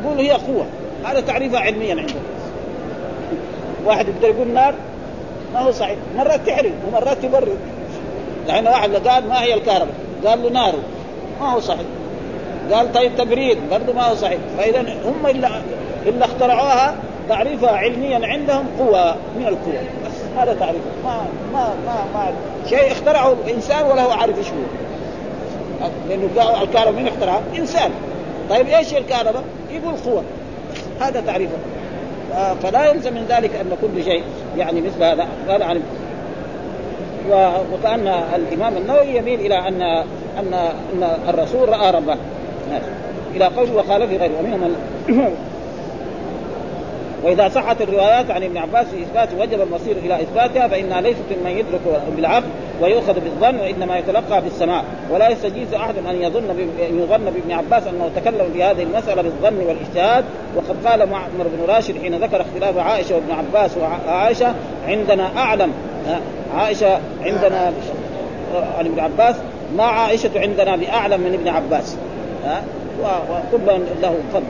[0.03, 0.65] يقول هي قوة.
[1.05, 2.23] هذا تعريفها علميا عندهم
[3.85, 4.73] واحد يقدر يقول نار؟
[5.53, 5.97] ما هو صحيح.
[6.17, 7.57] مرات تحرق ومرات تبرد.
[8.47, 10.73] لأن واحد قال ما هي الكهرباء؟ قال له نار.
[11.41, 11.85] ما هو صحيح.
[12.71, 14.39] قال طيب تبريد برضه ما هو صحيح.
[14.57, 15.49] فإذا هم إلا
[16.05, 16.95] إلا اخترعوها
[17.31, 19.77] تعريفها علميا عندهم قوة من القوى
[20.37, 20.81] هذا تعريف.
[21.05, 22.31] ما ما ما ما
[22.69, 25.87] شيء اخترعه إنسان ولا هو عارف إيش هو.
[26.09, 26.25] لأنه
[26.61, 27.91] الكهرباء مين اخترعها؟ إنسان.
[28.49, 30.23] طيب إيش الكهرباء؟ يقول قوة.
[31.01, 31.57] هذا تعريفه.
[32.63, 34.23] فلا يلزم من ذلك أن كل شيء
[34.57, 35.27] يعني مثل هذا.
[35.49, 35.81] قال عن
[37.73, 39.81] وكأن الإمام النووي يميل إلى ان
[40.39, 40.53] ان
[40.93, 42.17] أن الرسول رأى ربه.
[43.35, 44.39] إلى قوله وقال في غيره.
[44.39, 44.75] ومنهم
[47.23, 51.51] وإذا صحت الروايات عن ابن عباس في إثبات وجب المصير إلى إثباتها فإنها ليست ممن
[51.51, 52.47] يدرك بالعقل
[52.81, 56.43] ويؤخذ بالظن وإنما يتلقى بالسماع ولا يستجيز أحد أن يظن
[56.79, 62.01] يظن بابن عباس أنه تكلم في هذه المسألة بالظن والاجتهاد وقد قال معمر بن راشد
[62.01, 64.53] حين ذكر اختلاف عائشة وابن عباس وعائشة
[64.87, 65.71] عندنا أعلم.
[66.55, 67.73] عائشة عندنا
[68.77, 69.35] عن ابن عباس
[69.77, 71.95] ما عائشة عندنا بأعلم من ابن عباس.
[72.45, 72.63] ها
[73.03, 74.43] وكل له فضل.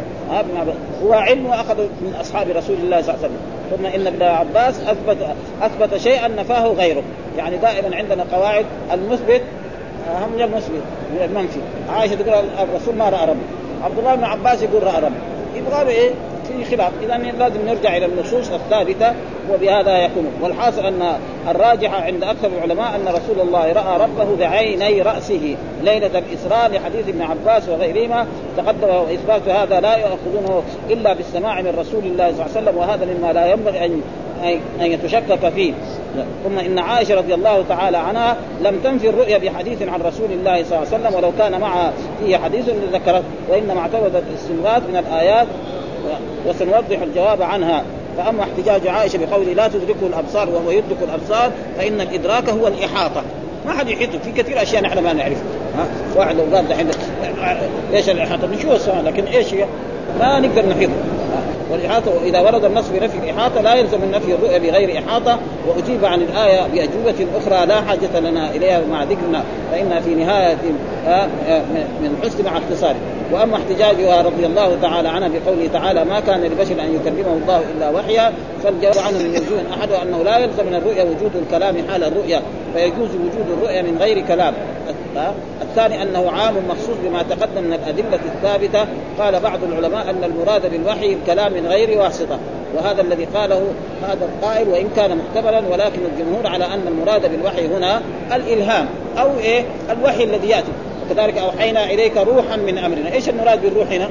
[1.03, 3.37] هو علم وأخذ من أصحاب رسول الله صلى الله عليه وسلم.
[3.71, 5.17] ثم إن ابن عباس اثبت
[5.61, 7.03] أثبت شيئا نفاه غيره.
[7.37, 9.41] يعني دائما عندنا قواعد المثبت
[10.09, 13.39] اهم من المثبت من المنفي عائشة تقول الرسول ما رأى ربه.
[13.83, 15.15] عبد الله بن عباس يقول رأى ربه.
[15.55, 16.11] يبغى إيه؟
[16.47, 16.91] في خلاف.
[17.03, 19.13] إذا لازم نرجع إلى النصوص الثابتة
[19.53, 21.17] وبهذا يكون والحاصل أن
[21.49, 25.55] الراجحه عند أكثر العلماء أن رسول الله رأى ربه بعيني رأسه.
[25.83, 28.27] ليلة الإسراء لحديث ابن عباس وغيرهما
[28.57, 33.05] تقدم وإثبات هذا لا يأخذونه إلا بالسماع من رسول الله صلى الله عليه وسلم وهذا
[33.05, 34.01] مما لا ينبغي أن
[34.81, 35.73] أن يتشكك فيه.
[36.43, 40.77] ثم إن عائشة رضي الله تعالى عنها لم تنفي الرؤيا بحديث عن رسول الله صلى
[40.77, 45.47] الله عليه وسلم ولو كان معها فيه حديث ذكرت وإنما اعتمدت الاستنباط من الآيات
[46.47, 47.83] وسنوضح الجواب عنها.
[48.17, 53.23] فأما احتجاج عائشة بقول لا تدركه الأبصار وهو يدرك الأبصار فإن الإدراك هو الإحاطة.
[53.65, 55.43] ما حد يحيط في كثير أشياء نحن ما نعرفها
[55.75, 56.87] ها؟ واحد لو قال دحين
[57.93, 59.65] إيش الإحاطة؟ بنشوف السماء لكن إيش هي؟
[60.19, 60.89] ما نقدر نحيط
[61.71, 65.39] والإحاطة إذا ورد النص بنفي الإحاطة لا يلزم من نفي الرؤيا بغير إحاطة.
[65.67, 70.57] وأجيب عن الآية بأجوبة أخرى لا حاجة لنا إليها مع ذكرنا فإنها في نهاية
[72.01, 72.95] من حسن مع اختصاره
[73.31, 77.89] وأما احتجاجها رضي الله تعالى عنها بقوله تعالى ما كان لبشر أن يكلمه الله إلا
[77.89, 78.33] وحيا.
[78.63, 82.41] فالجواب عنه من وجوه أحد أنه لا يلزم من الرؤيا وجود الكلام حال الرؤيا
[82.73, 84.53] فيجوز وجود الرؤيا من غير كلام.
[85.61, 88.87] الثاني أنه عام مخصوص بما تقدم من الأدلة الثابتة.
[89.19, 92.39] قال بعض العلماء أن المراد بالوحي الكلام من غير واسطة
[92.75, 93.63] وهذا الذي قاله
[94.07, 98.01] هذا القائل وإن كان محتملا ولكن الجمهور على أن المراد بالوحي هنا
[98.35, 98.85] الإلهام
[99.19, 100.71] أو إيه الوحي الذي يأتي
[101.11, 104.09] وكذلك أوحينا إليك روحا من أمرنا، إيش المراد بالروح هنا؟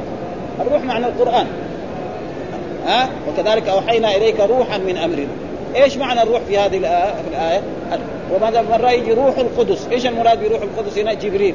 [0.60, 1.46] الروح معنى القرآن.
[2.86, 5.28] ها؟ وكذلك أوحينا إليك روحا من أمرنا.
[5.76, 7.60] إيش معنى الروح في هذه الآية؟ في الآية؟
[8.34, 11.54] وماذا مرة يجي روح القدس، إيش المراد بروح القدس هنا؟ جبريل.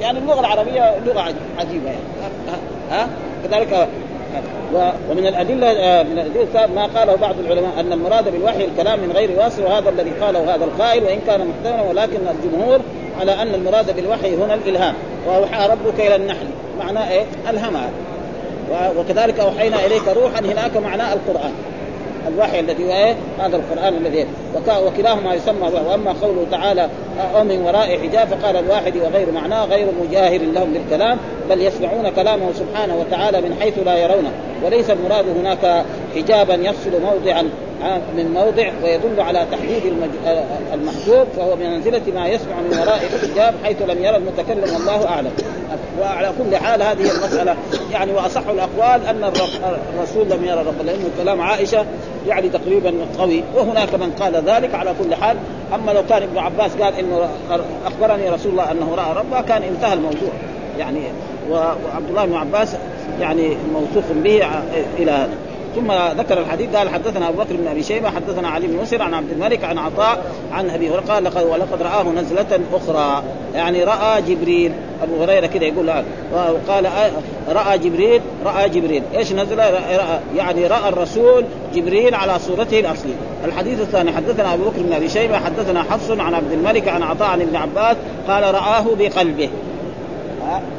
[0.00, 1.20] يعني اللغة العربية لغة
[1.58, 1.98] عجيبة يعني.
[2.90, 3.08] ها؟
[3.44, 3.88] كذلك
[5.10, 9.64] ومن الأدلة من الأدلة ما قاله بعض العلماء أن المراد بالوحي الكلام من غير واسع
[9.64, 12.80] وهذا الذي قاله هذا القائل وإن كان محتملا ولكن الجمهور
[13.20, 14.94] على أن المراد بالوحي هنا الإلهام.
[15.26, 16.46] وأوحى ربك إلى النحل.
[16.78, 17.90] معناه إيه؟ ألهمها.
[18.98, 21.52] وكذلك أوحينا إليك روحا هناك معناه القرآن.
[22.28, 24.26] الوحي الذي هو إيه؟ هذا القرآن الذي
[24.86, 26.88] وكلاهما يسمى وأما قوله تعالى
[27.36, 31.18] أو من وراء حجاب فقال الواحد وغير معناه غير مجاهر لهم بالكلام
[31.50, 34.30] بل يسمعون كلامه سبحانه وتعالى من حيث لا يرونه.
[34.64, 35.84] وليس المراد هناك
[36.14, 37.42] حجابا يفصل موضعا
[38.16, 39.82] من موضع ويدل على تحديد
[40.74, 45.30] المحجوب فهو بمنزلة ما يسمع من وراء الحجاب حيث لم يرى المتكلم والله أعلم.
[46.00, 47.56] وعلى كل حال هذه المسألة
[47.92, 49.30] يعني وأصح الأقوال أن
[49.94, 51.86] الرسول لم يرى رب لأنه كلام عائشة
[52.28, 55.36] يعني تقريبا قوي وهناك من قال ذلك على كل حال.
[55.74, 57.28] أما لو كان ابن عباس قال إنه
[57.86, 60.32] أخبرني رسول الله أنه رأى ربه كان انتهى الموضوع.
[60.78, 61.00] يعني
[61.50, 62.76] وعبد الله بن عباس
[63.20, 64.42] يعني موثوق به
[64.98, 65.34] إلى هذا.
[65.74, 69.14] ثم ذكر الحديث قال حدثنا أبو بكر بن أبي شيبة حدثنا علي بن مسر عن
[69.14, 73.22] عبد الملك عن عطاء عن أبي هريرة قال لقد ولقد رآه نزلة أخرى.
[73.54, 76.86] يعني رأى جبريل أبو هريرة كده يقول هذا وقال
[77.48, 79.02] رأى جبريل رأى جبريل.
[79.16, 83.14] إيش نزل رأى يعني رأى الرسول جبريل على صورته الأصلية.
[83.44, 87.28] الحديث الثاني حدثنا أبو بكر بن أبي شيبة حدثنا حفص عن عبد الملك عن عطاء
[87.28, 87.96] عن ابن عباس
[88.28, 89.48] قال رآه بقلبه.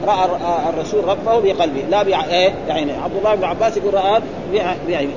[0.07, 2.93] رأى الرسول ربه بقلبه لا بعينه.
[3.03, 4.21] عبد الله بن عباس يقول رأى
[4.87, 5.11] بعينه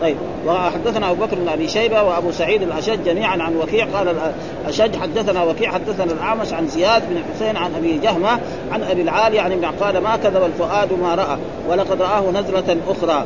[0.00, 4.16] طيب وحدثنا أبو بكر بن أبي شيبة وأبو سعيد الأشج جميعا عن وكيع قال
[4.64, 8.40] الأشج حدثنا وكيع حدثنا الأعمش عن زياد بن حسين عن أبي جهمة
[8.72, 11.36] عن أبي العالي عن ابن قال ما كذب الفؤاد ما رأى
[11.68, 13.24] ولقد رآه نزلة أخرى.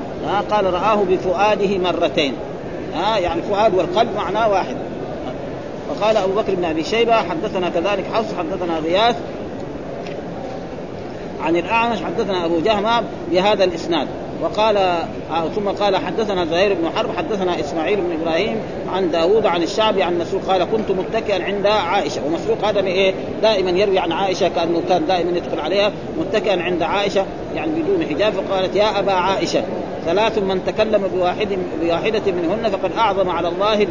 [0.51, 2.35] قال رآه بفؤاده مرتين.
[2.95, 4.77] ها يعني الفؤاد والقلب معناه واحد.
[5.91, 9.17] وقال أبو بكر بن أبي شيبة حدثنا كذلك حفص حدثنا غياث
[11.43, 14.09] عن الأعمش حدثنا أبو جهمه بهذا الإسناد.
[14.43, 18.57] وقال آه ثم قال حدثنا زهير بن حرب حدثنا إسماعيل بن إبراهيم
[18.93, 22.21] عن داوود عن الشعبي عن مسروق قال كنت متكئا عند عائشة.
[22.27, 27.25] ومسروق هذا إيه؟ دائما يروي عن عائشة كأنه كان دائما يدخل عليها متكئا عند عائشة
[27.55, 29.63] يعني بدون حجاب فقالت يا أبا عائشة
[30.07, 31.49] ثلاث من تكلم بواحد
[31.83, 33.87] بواحدة منهن فقد أعظم على الله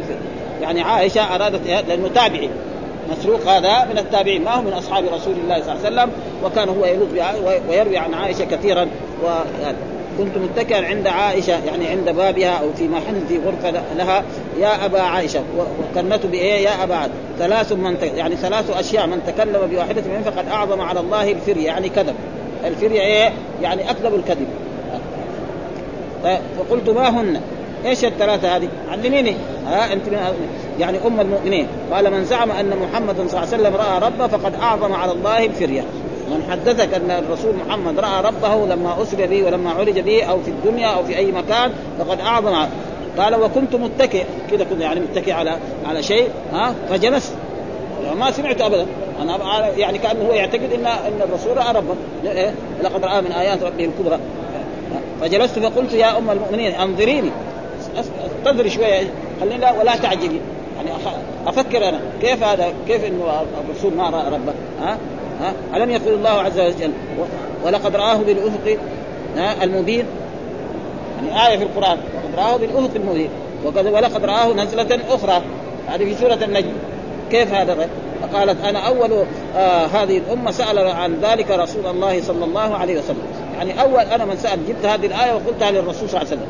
[0.62, 2.50] يعني عائشة أرادت لأنه تابعي.
[3.10, 6.10] مسروق هذا من التابعين ما هو من أصحاب رسول الله صلى الله عليه وسلم.
[6.44, 7.08] وكان هو يلوذ
[7.68, 8.88] ويروي عن عائشة كثيرا.
[9.24, 9.76] ويعني
[10.18, 14.24] كنت متكئا عند عائشة يعني عند بابها أو في محل في غرفة لها.
[14.60, 17.12] يا أبا عائشة وكنته بإيه؟ يا أبا عائشة.
[17.38, 19.06] ثلاث من يعني ثلاث أشياء.
[19.06, 22.14] من تكلم بواحده منهم فقد أعظم على الله الفرية يعني كذب.
[22.64, 24.46] الفرية إيه؟ يعني أكذب الكذب.
[26.58, 27.40] فقلت ما هن؟
[27.86, 29.34] إيش الثلاثة هذه؟ علميني.
[29.66, 30.18] ها أنت من
[30.80, 31.66] يعني أم المؤمنين.
[31.92, 35.44] قال من زعم أن محمدا صلى الله عليه وسلم رأى ربه فقد أعظم على الله
[35.44, 35.84] الفرية.
[36.28, 40.50] من حدثك أن الرسول محمد رأى ربه لما اسري به ولما عرج به أو في
[40.50, 42.66] الدنيا أو في أي مكان فقد أعظم
[43.18, 44.24] قال وكنت متكئ.
[44.50, 47.32] كذا كنت يعني متكئ على على شيء ها؟ فجلست.
[48.18, 48.86] ما سمعت ابدا.
[49.22, 51.94] أنا يعني كأنه هو يعتقد إن إن الرسول رأى ربه.
[52.24, 54.18] إيه؟ لقد رأى من آيات ربه الكبرى.
[55.20, 57.30] فجلست فقلت يا أم المؤمنين انظريني.
[58.44, 59.10] استدري شوية.
[59.40, 60.40] خليني لا ولا تعجبي.
[60.76, 60.90] يعني
[61.46, 62.00] أفكر أنا.
[62.20, 64.98] كيف هذا؟ كيف إنه الرسول ما رأى ربه؟ ها؟
[65.40, 66.92] ها؟ ألم يقول الله عز وجل
[67.64, 68.78] ولقد رآه بالأفق
[69.62, 70.04] المبين؟
[71.16, 73.28] يعني آية في القرآن وقد رآه بالأفق المبين.
[73.64, 75.42] ولقد رآه نزلة أخرى.
[75.86, 76.72] هذه في سورة النجم.
[77.30, 77.88] كيف هذا
[78.22, 79.24] فقالت أنا أول
[79.56, 83.22] آه هذه الأمة سأل عن ذلك رسول الله صلى الله عليه وسلم.
[83.58, 86.48] يعني أول أنا من سأل جبت هذه الآية وقلتها للرسول صلى الله عليه وسلم.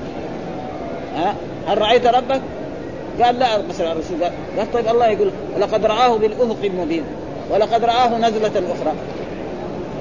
[1.16, 1.34] ها؟
[1.66, 2.40] هل رأيت ربك؟
[3.22, 4.16] قال لا مثلا الرسول
[4.58, 7.04] قال طيب الله يقول لقد رآه بالأفق المبين.
[7.50, 8.92] ولقد رآه نزلة أخرى.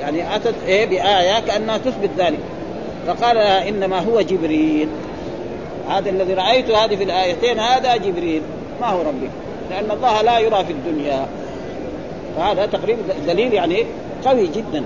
[0.01, 2.39] يعني أتت إيه بآية كأنها تثبت ذلك.
[3.07, 4.87] فقال إنما هو جبريل.
[5.89, 8.41] هذا الذي رأيته هذه في الآيتين هذا جبريل.
[8.81, 9.29] ما هو ربي؟
[9.69, 11.25] لأن الله لا يرى في الدنيا.
[12.37, 13.85] فهذا تقريبا دليل يعني
[14.25, 14.83] قوي جدا.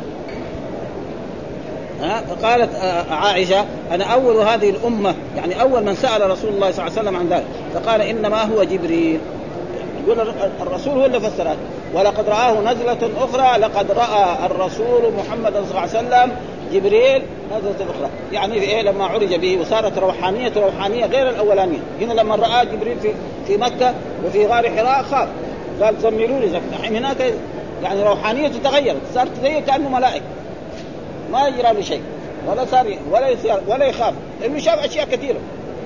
[2.02, 2.76] ها؟ فقالت
[3.12, 7.16] عائشة أنا أول هذه الأمة يعني أول من سأل رسول الله صلى الله عليه وسلم
[7.16, 7.46] عن ذلك.
[7.74, 9.20] فقال إنما هو جبريل.
[10.08, 11.56] يقول الرسول هو اللي فسر
[11.94, 16.32] ولقد رآه نزلة أخرى لقد رأى الرسول محمد صلى الله عليه وسلم
[16.74, 17.22] جبريل
[17.58, 18.10] نزلة أخرى.
[18.32, 21.80] يعني إيه؟ لما عرج به وصارت روحانية روحانية غير الأولانية.
[22.02, 23.12] هنا لما رأى جبريل في
[23.48, 23.94] في مكة
[24.26, 25.30] وفي غار حراء خاف.
[25.82, 27.34] قال زملوني زمن هناك
[27.84, 30.26] يعني روحانيته تغيرت صارت زي كأنه ملائكة.
[31.32, 32.02] ما يجرى له شيء.
[32.48, 33.36] ولا صار ولا
[33.68, 34.14] ولا يخاف.
[34.42, 35.40] لأنه شاف أشياء كثيرة.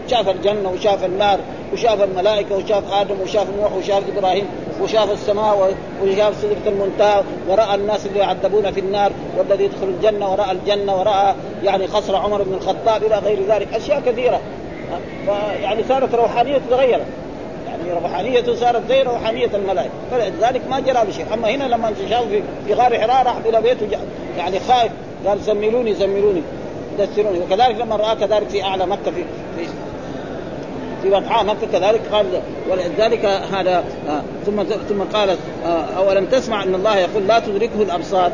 [0.08, 1.40] شاف الجنة وشاف النار
[1.74, 4.46] وشاف الملائكة وشاف آدم وشاف نوح وشاف إبراهيم
[4.82, 5.74] وشاف السماء
[6.04, 11.36] وشاف سدره المنتهى ورأى الناس اللي يعذبون في النار والذي يدخل الجنة ورأى الجنة ورأى
[11.64, 13.74] يعني قصر عمر بن الخطاب إلى غير ذلك.
[13.74, 14.40] أشياء كثيرة.
[15.26, 17.06] فيعني صارت روحانيته تغيرت
[17.68, 19.92] يعني روحانيته صارت زي روحانية الملائكة.
[20.12, 21.26] فلذلك ما جرى بشيء.
[21.34, 23.88] أما هنا لما شافوا في غار حراء راح إلى بيته.
[24.38, 24.92] يعني خائف
[25.26, 26.42] قال زملوني زملوني
[27.00, 29.24] دثروني وكذلك لما رأى كذلك في أعلى مكة في
[29.58, 29.68] في
[31.04, 32.02] في وقعاء مكه كذلك.
[32.12, 32.26] قال
[32.70, 35.30] ولذلك هذا آه ثم ثم قال
[35.66, 38.32] آه أولم تسمع أن الله يقول لا تدركه الأبصار؟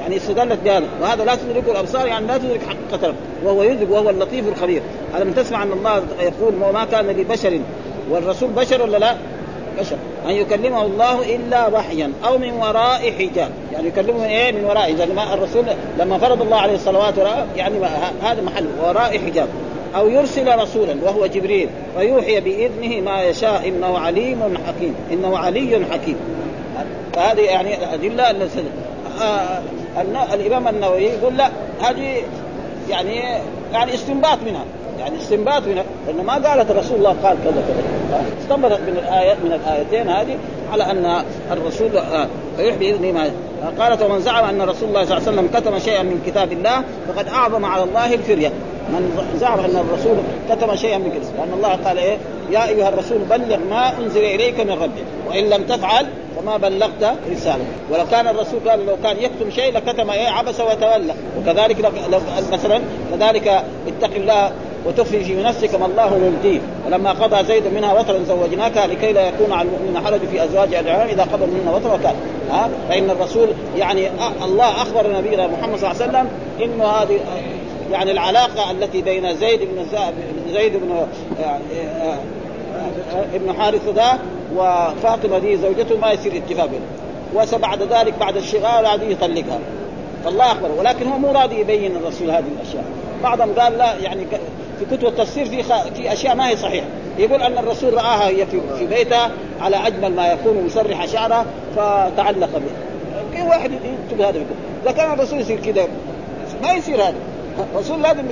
[0.00, 3.14] يعني استدلت بهذا وهذا لا تدركه الأبصار يعني لا تدرك حقيقه
[3.44, 4.82] وهو يدرك وهو اللطيف الخبير.
[5.16, 7.60] ألم تسمع أن الله يقول وما كان لبشر؟
[8.10, 9.16] والرسول بشر ولا لا؟
[9.80, 9.96] بشر.
[10.26, 13.50] أن يكلمه الله إلا وحيا أو من وراء حجاب.
[13.72, 15.64] يعني يكلمه من إيه؟ من وراء اذا ما الرسول
[15.98, 17.14] لما فرض الله عليه الصلوات
[17.56, 17.74] يعني
[18.22, 19.48] هذا محل وراء حجاب.
[19.96, 21.68] أو يرسل رسولا وهو جبريل
[21.98, 26.16] فيوحي بإذنه ما يشاء إنه عليم حكيم إنه علي حكيم.
[27.14, 28.48] فهذه يعني الادله
[29.22, 29.62] آه
[30.34, 32.22] الإمام النووي يقول لا هذه
[32.90, 33.20] يعني
[33.72, 34.64] يعني استنباط منها
[34.98, 38.22] يعني استنباط منها لأنه ما قالت رسول الله قال كذا كذا.
[38.42, 40.36] استنبطت من الايات من الآيتين هذه
[40.72, 41.90] على أن الرسول
[42.58, 43.30] يحيي بإذنه ما
[43.78, 46.82] قالت ومن زعم أن رسول الله صلى الله عليه وسلم كتم شيئا من كتاب الله
[47.08, 48.52] فقد أعظم على الله الفرية.
[48.88, 50.16] من زعم أن الرسول
[50.50, 52.16] كتم شيئا من كتاب لأن الله قال إيه؟
[52.50, 55.04] يا أيها الرسول بلغ ما أنزل إليك من ربك.
[55.28, 56.06] وإن لم تفعل
[56.36, 61.14] فما بلغت رسالة ولو كان الرسول قال لو كان يكتم شيء لكتم إيه؟ عبس وتولى.
[61.38, 61.80] وكذلك
[62.10, 62.20] لو
[62.52, 62.80] مثلا
[63.10, 63.48] كذلك
[63.86, 64.52] اتق الله
[64.86, 69.52] وتخفي في نفسك ما الله يبديه ولما قضى زيد منها وطرا زوجناك لكي لا يكون
[69.52, 72.14] على المؤمنين حرج في أزواج ادعيائهم إذا قضى منها وطرا وكان.
[72.50, 74.08] ها؟ فإن الرسول يعني
[74.44, 76.28] الله أخبر نبينا محمد صلى الله عليه وسلم
[76.62, 77.20] إنه هذه
[77.92, 79.86] يعني العلاقة التي بين زيد بن
[80.52, 81.06] زيد بن
[83.34, 84.12] ابن حارثه ده
[84.56, 86.70] وفاطمة دي زوجته ما يصير اتفاق
[87.34, 89.58] وبعد ذلك بعد الشغال عاد يطلقها.
[90.24, 92.84] فالله اخبر ولكن هو مو راضي يبين الرسول هذه الأشياء.
[93.22, 94.26] بعضهم قال لا يعني
[94.78, 95.82] في كتب التفسير في خ...
[95.82, 96.86] في أشياء ما هي صحيحة.
[97.18, 99.30] يقول أن الرسول رآها هي في, في بيتها
[99.60, 102.70] على أجمل ما يكون مسرح شعرها فتعلق به.
[103.36, 104.46] كيف واحد يكتب هذا؟ يقول
[104.84, 105.88] اذا كان الرسول يصير كذا
[106.62, 107.14] ما يصير هذا.
[107.58, 108.24] الرسول لازم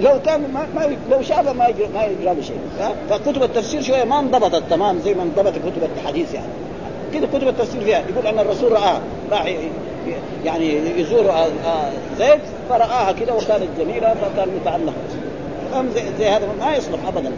[0.00, 2.58] لو كان ما, ما لو شافه ما يجرى ما يجرى له شيء
[3.10, 6.46] فكتب التفسير شوية ما انضبطت تمام زي ما انضبطت كتب الحديث يعني.
[7.14, 8.02] كده كتب التفسير فيها.
[8.10, 9.00] يقول أن الرسول رآها
[9.30, 9.54] راح
[10.44, 11.32] يعني يزور
[12.18, 14.94] زيد فرآها كده وكانت جميلة فكان متعلق
[15.94, 17.32] زي, زي هذا ما يصلح ابدا.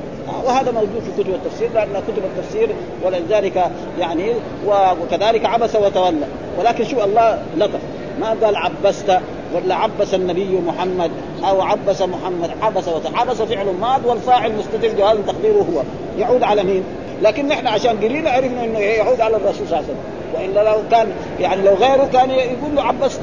[0.45, 2.69] وهذا موجود في كتب التفسير لأن كتب التفسير
[3.05, 4.33] ولذلك يعني
[4.67, 6.27] وكذلك عبس وتولى.
[6.59, 7.81] ولكن شو الله لطف.
[8.21, 9.19] ما قال عبست
[9.55, 11.11] ولا عبس النبي محمد
[11.45, 12.85] أو عبس محمد عبس
[13.15, 15.83] عبس فعل ماض والفاعل مستتر جواز تقديره هو.
[16.19, 16.83] يعود على مين؟
[17.23, 19.99] لكن نحن عشان قليل عرفنا إنه يعود على الرسول صلى الله عليه وسلم.
[20.35, 23.21] وإلا لو كان يعني لو غيره كان يقول له عبست.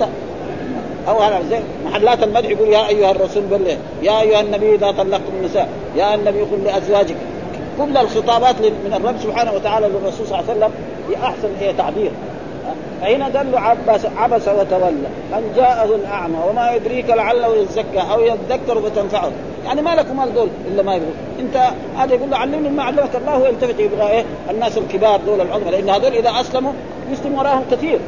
[1.07, 5.34] أو هذا زي محلات المدح يقول يا أيها الرسول بلغ يا أيها النبي إذا طلقتم
[5.41, 7.15] النساء يا النبي قل لأزواجك.
[7.78, 10.71] كل الخطابات من الرب سبحانه وتعالى للرسول صلى الله عليه وسلم
[11.09, 12.11] باحسن هي تعبير.
[13.01, 14.89] فهنا قال له عبس عبس وتولى؟
[15.33, 19.31] ان جاءه الأعمى وما يدريك لعله يزكى أو يذكر فتنفعه.
[19.65, 21.57] يعني ما لكم مال دول إلا ما يبغوا أنت
[21.97, 25.71] هذا يقول له علمني ما علمك الله ويلتفت يبغى إيه؟ الناس الكبار دول العظمى.
[25.71, 26.73] لأن هذول إذا أسلموا
[27.11, 27.99] يسلم وراهم كثير.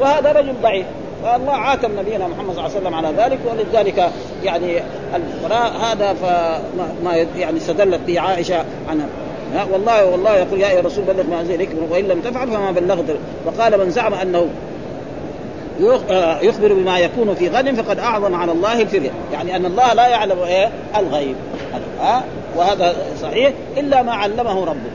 [0.00, 0.86] وهذا رجل ضعيف.
[1.24, 4.10] فالله عاتب نبينا محمد صلى الله عليه وسلم على ذلك ولذلك
[4.44, 4.82] يعني
[5.82, 9.06] هذا فما يعني استدلت به عائشة عنها
[9.72, 13.16] والله والله يقول يا أيها الرسول بلغ ما أنزل إليك وإن لم تفعل فما بلغت.
[13.46, 14.48] وقال من زعم أنه
[16.42, 20.38] يخبر بما يكون في غد فقد أعظم على الله الفريه، يعني أن الله لا يعلم
[20.38, 21.36] إيه؟ الغيب.
[22.00, 22.24] ها؟
[22.56, 24.90] وهذا صحيح إلا ما علمه ربه.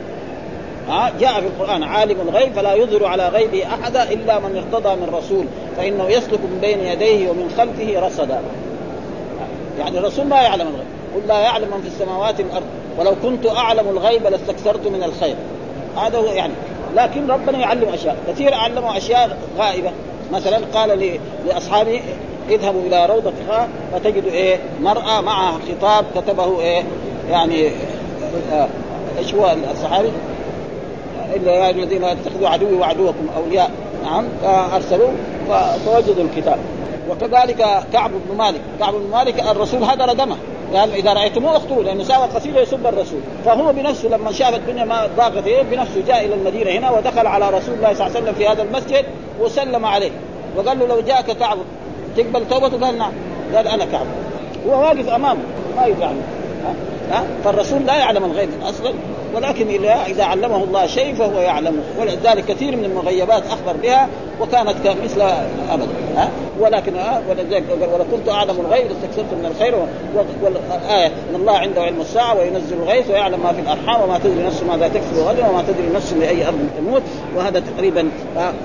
[0.90, 5.10] ها؟ جاء في القرآن عالم الغيب فلا يظهر على غيبه أحدا إلا من ارتضى من
[5.14, 5.46] رسول
[5.78, 8.40] فإنه يسلك من بين يديه ومن خلفه رصدا.
[9.80, 10.86] يعني الرسول ما يعلم الغيب.
[11.16, 12.66] قل لا يعلم من في السماوات والأرض.
[13.00, 15.36] ولو كنت أعلم الغيب لاستكثرت من الخير.
[15.98, 16.54] هذا هو يعني.
[16.96, 18.18] لكن ربنا يعلم أشياء.
[18.28, 19.92] كثير علموا أشياء غائبة.
[20.34, 22.02] مثلا قال لاصحابه
[22.50, 26.84] اذهبوا إلى خاء فتجدوا إيه؟ مرأة معها خطاب كتبه إيه؟
[27.30, 27.68] يعني
[28.52, 28.68] آه
[29.20, 30.12] إيش هو الصحابي؟
[31.36, 33.72] إلا يا الذين اتخذوا عدوي وعدوكم أولياء.
[34.04, 34.26] نعم.
[34.44, 35.10] فارسلوا
[35.86, 36.60] فوجدوا الكتاب.
[37.10, 38.62] وكذلك كعب بن مالك.
[38.80, 40.38] كعب بن مالك الرسول هدر دمه.
[40.76, 43.20] قال إذا رأيتموه اقتلوه لأنه ساوى قصيده يسب الرسول.
[43.46, 47.50] فهو بنفسه لما شاف الدنيا ما ضاقت عليه بنفسه جاء إلى المدينة هنا ودخل على
[47.50, 49.06] رسول الله صلى الله عليه وسلم في هذا المسجد
[49.40, 50.12] وسلم عليه.
[50.58, 51.58] وقال له لو جاءك كعب
[52.18, 53.12] تقبل توبته؟ قال نعم.
[53.56, 54.06] قال أنا كعب.
[54.68, 55.40] هو واقف أمامه
[55.76, 56.16] ما يفعل
[57.12, 58.94] ها؟ فالرسول لا يعلم الغيب أصلا.
[59.36, 61.82] ولكن إذا علمه الله شيء فهو يعلمه.
[62.00, 64.10] ولذلك كثير من المغيبات أخبر بها
[64.42, 65.22] وكانت مثل
[65.72, 66.30] ابدا ها؟
[66.60, 66.94] ولكن
[67.30, 67.64] ولذلك
[67.94, 69.76] ولو كنت أعلم الغيب لاستكثرت من الخير
[70.44, 74.64] والايه إن الله عنده علم الساعة وينزل الغيث ويعلم ما في الأرحام وما تدري نفس
[74.64, 77.02] ماذا تكسب غدا وما تدري نفس لأي أرض تموت.
[77.36, 78.10] وهذا تقريبا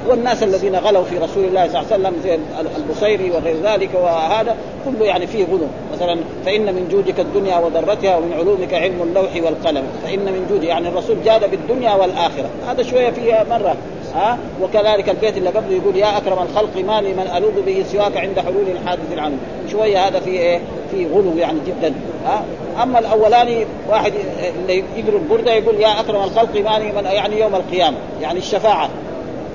[0.08, 2.38] والناس الذين غلوا في رسول الله صلى الله عليه وسلم زي
[2.76, 5.66] البصيري وغير ذلك وهذا كله يعني فيه غلو.
[5.94, 9.84] مثلا فإن من جودك الدنيا وضرتها ومن علومك علم اللوح والقلم.
[10.04, 12.50] فإن من جودي يعني الرسول جاد بالدنيا والآخرة.
[12.68, 13.76] هذا شوية فيها مرة
[14.14, 18.16] ها؟ وكذلك البيت اللي قبله يقول يا أكرم الخلق ما لي من ألوذ به سواك
[18.16, 19.36] عند حلول الحادث العنه
[19.72, 21.94] شوية هذا في إيه؟ في غلو يعني جدا
[22.26, 22.44] ها؟
[22.82, 24.12] أما الأولاني واحد
[24.60, 28.88] اللي يقرأ البردة يقول يا أكرم الخلق ما لي من يعني يوم القيامة يعني الشفاعة.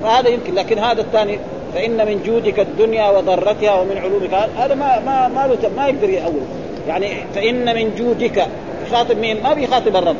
[0.03, 1.39] فهذا يمكن لكن هذا الثاني
[1.73, 6.41] فإن من جودك الدنيا وضرتها ومن علومك هذا ما ما ما, ما يقدر يأول.
[6.87, 8.47] يعني فإن من جودك
[8.87, 10.15] يخاطب مين؟ ما بيخاطب الرب.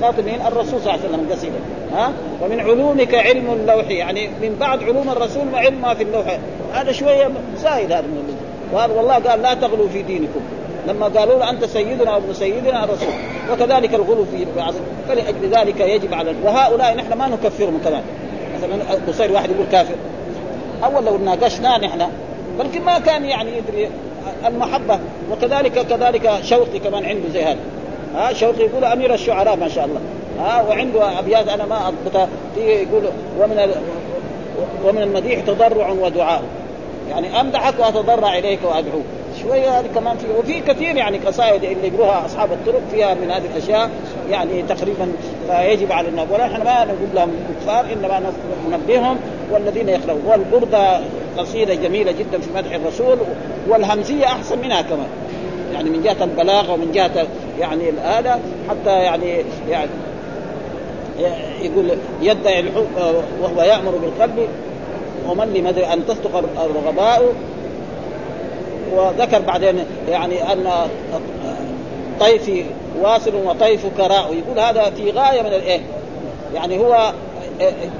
[0.00, 1.54] يخاطب مين؟ الرسول صلى الله عليه وسلم قصيدة.
[1.92, 3.90] ها؟ ومن علومك علم اللوح.
[3.90, 6.38] يعني من بعد علوم الرسول وعلم ما في اللوح.
[6.72, 8.36] هذا شوية زايد هذا من
[8.72, 10.40] وهذا والله قال لا تغلوا في دينكم.
[10.88, 13.14] لما قالوا له أنت سيدنا وابن سيدنا الرسول.
[13.52, 14.74] وكذلك الغلو في بعض.
[15.08, 18.02] فلأجل ذلك يجب على وهؤلاء نحن ما نكفرهم كمان.
[18.56, 19.94] مثلا بصير واحد يقول كافر.
[20.84, 22.06] أول لو ناقشنا نحن.
[22.58, 23.88] بلكن ما كان يعني يدري
[24.46, 24.98] المحبة.
[25.32, 27.58] وكذلك كذلك شوقي كمان عنده زي هذا.
[28.14, 30.00] ها شوقي يقول أمير الشعراء ما شاء الله.
[30.40, 33.02] ها وعنده أبيات أنا ما اضبطها يقول
[33.38, 33.74] ومن
[34.84, 36.42] ومن المديح تضرع ودعاء.
[37.10, 39.04] يعني أمدحك وأتضرع إليك وادعوك
[39.42, 43.42] شوية هذه كمان في وفي كثير يعني قصائد اللي يقروها أصحاب الطرق فيها من هذه
[43.54, 43.90] الأشياء
[44.30, 45.12] يعني تقريبا
[45.48, 46.26] فيجب على الناس.
[46.40, 47.30] إحنا ما نقول لهم
[47.60, 48.32] كفار إنما
[48.70, 49.16] ننبههم
[49.50, 50.22] والذين يقرؤون.
[50.26, 51.00] والبرده
[51.38, 53.18] قصيدة جميلة جدا في مدح الرسول
[53.68, 55.08] والهمزية أحسن منها كمان.
[55.74, 57.26] يعني من جهة البلاغة ومن جهة
[57.60, 59.90] يعني هذا حتى يعني يعني
[61.62, 61.90] يقول
[62.22, 62.86] يدعي الحب
[63.42, 64.48] وهو يأمر بالقلب
[65.28, 67.34] ومن لمدري أن تصدق الرغباء.
[68.94, 70.70] وذكر بعدين يعني أن
[72.20, 72.64] طيفي
[73.02, 75.80] واصل وطيفك راء يقول هذا في غاية من الإيه؟
[76.54, 77.12] يعني هو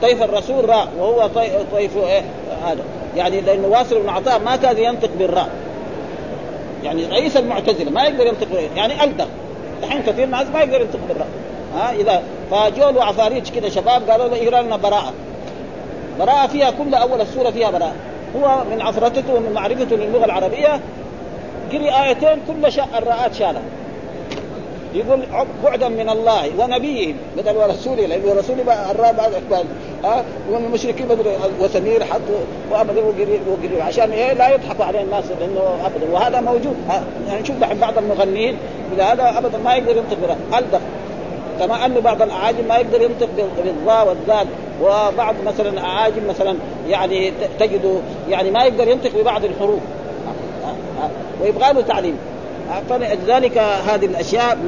[0.02, 1.30] طيف الرسول راء وهو
[1.72, 2.22] طيف إيه؟
[2.64, 2.82] هذا.
[3.16, 5.48] يعني لأنه واصل بن عطاء ما كان ينطق بالراء.
[6.84, 9.26] يعني رئيس المعتزلة ما يقدر ينطق يعني ألدغ.
[9.82, 11.28] الحين كثير ناس ما يقدر ينطق بالراء
[11.74, 15.12] ها إذا فجوا له عفاريت كذا شباب قالوا له اقرا لنا براءة.
[16.18, 17.94] براءة فيها كل أول السورة فيها براءة.
[18.36, 20.80] هو من عفرتته ومن معرفته للغة العربية
[21.72, 23.62] قري آيتين كل شاء الراءات شالها.
[24.94, 25.20] يقول
[25.64, 29.64] بعدا من الله ونبيه بدل ورسوله لأنه رسوله الراء بعد اكبر
[30.04, 31.24] ها؟ والمشركين بدل
[31.60, 33.02] وسمير حطوا وابدا
[33.50, 36.12] وقري عشان إيه؟ لا يضحكوا عليه الناس لأنه أبدا.
[36.12, 36.76] وهذا موجود.
[37.28, 38.56] يعني نشوف بعض المغنيين
[38.98, 40.78] هذا أبدا ما يقدر ينطق ألدغ.
[41.60, 43.28] كما انه بعض الأعاجم ما يقدر ينطق
[43.64, 44.46] بالضاء والذال
[44.82, 46.56] وبعض مثلا أعاجم مثلا
[46.88, 49.80] يعني تجد يعني ما يقدر ينطق ببعض الحروف.
[51.42, 52.16] ويبغى له تعليم.
[52.90, 54.58] فلذلك هذه الأشياء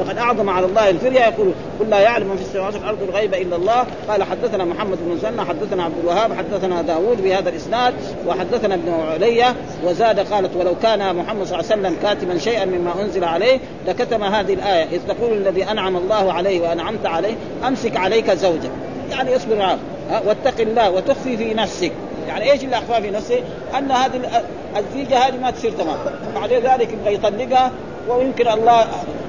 [0.00, 1.20] وقد أعظم على الله الفرية.
[1.20, 3.86] يقول قل لا يعلم من في السماوات والأرض الغيب إلا الله.
[4.08, 7.94] قال حدثنا محمد بن مسنى حدثنا عبد الوهاب حدثنا داوود بهذا الإسناد
[8.26, 9.54] وحدثنا ابن علية
[9.84, 14.24] وزاد قالت ولو كان محمد صلى الله عليه وسلم كاتما شيئا مما أنزل عليه لكتم
[14.24, 14.84] هذه الآية.
[14.84, 17.34] إذ تقول الذي أنعم الله عليه وأنعمت عليه
[17.66, 18.70] أمسك عليك زوجك.
[19.10, 19.78] يعني اصبر معه
[20.26, 21.92] واتق الله وتخفي في نفسك.
[22.30, 23.40] يعني إيش اللي اخفاه في نفسه؟
[23.78, 24.42] أن هذه
[24.76, 25.96] الزيجة هذه ما تصير تمام.
[26.34, 27.72] بعد ذلك يبغى يطلقها
[28.08, 28.86] ويمكن الله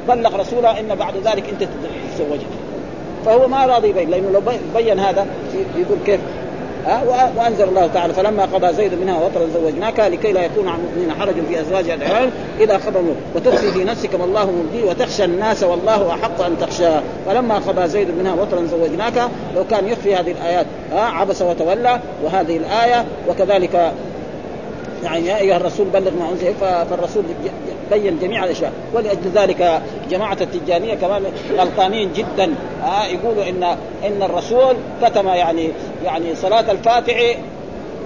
[0.07, 2.47] بلغ رسوله إن بعد ذلك أنت تتزوجها
[3.25, 4.41] فهو ما راضي يبين لأنه لو
[4.75, 5.27] بين هذا
[5.75, 6.19] يقول كيف؟
[7.37, 11.33] وأنزل الله تعالى فلما قضى زيد منها وطرا زوجناك لكي لا يكون على المؤمنين حرج
[11.49, 12.29] في أزواج العيال
[12.59, 17.55] إذا قضوا وتخفي في نفسك ما الله مبديه وتخشى الناس والله أحق أن تخشاه فلما
[17.55, 23.91] قضى زيد منها وطرا زوجناك لو كان يخفي هذه الآيات عبس وتولى وهذه الآية وكذلك
[25.03, 26.53] يعني يا أيها الرسول بلغ ما أنزل
[26.89, 27.23] فالرسول
[27.91, 28.71] بين جميع الأشياء.
[28.93, 31.23] ولأجل ذلك جماعة التجانية كمان
[31.57, 32.53] غلطانين جدا.
[32.83, 33.63] آه يقولوا ان
[34.07, 35.69] إن الرسول كتم يعني
[36.05, 37.35] يعني صلاة الفاتح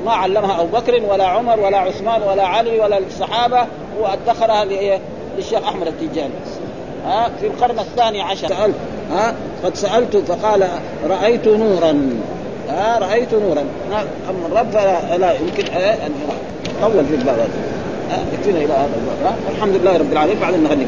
[0.06, 3.66] ما علمها أبو بكر ولا عمر ولا عثمان ولا علي ولا الصحابة
[4.00, 4.66] وادخرها
[5.38, 6.34] للشيخ أحمد التجاني.
[7.06, 8.48] ها في القرن الثاني عشر.
[8.48, 8.76] سألت
[9.12, 10.68] ها قد سألت فقال
[11.10, 12.10] رأيت نورا.
[12.70, 13.66] ها رأيت نورا.
[14.30, 15.64] أما الرب لا, لا يمكن
[16.82, 17.48] طول في الباب.
[18.34, 20.86] يكفينا إلى هذا الباب الحمد لله رب العالمين بعد نغني.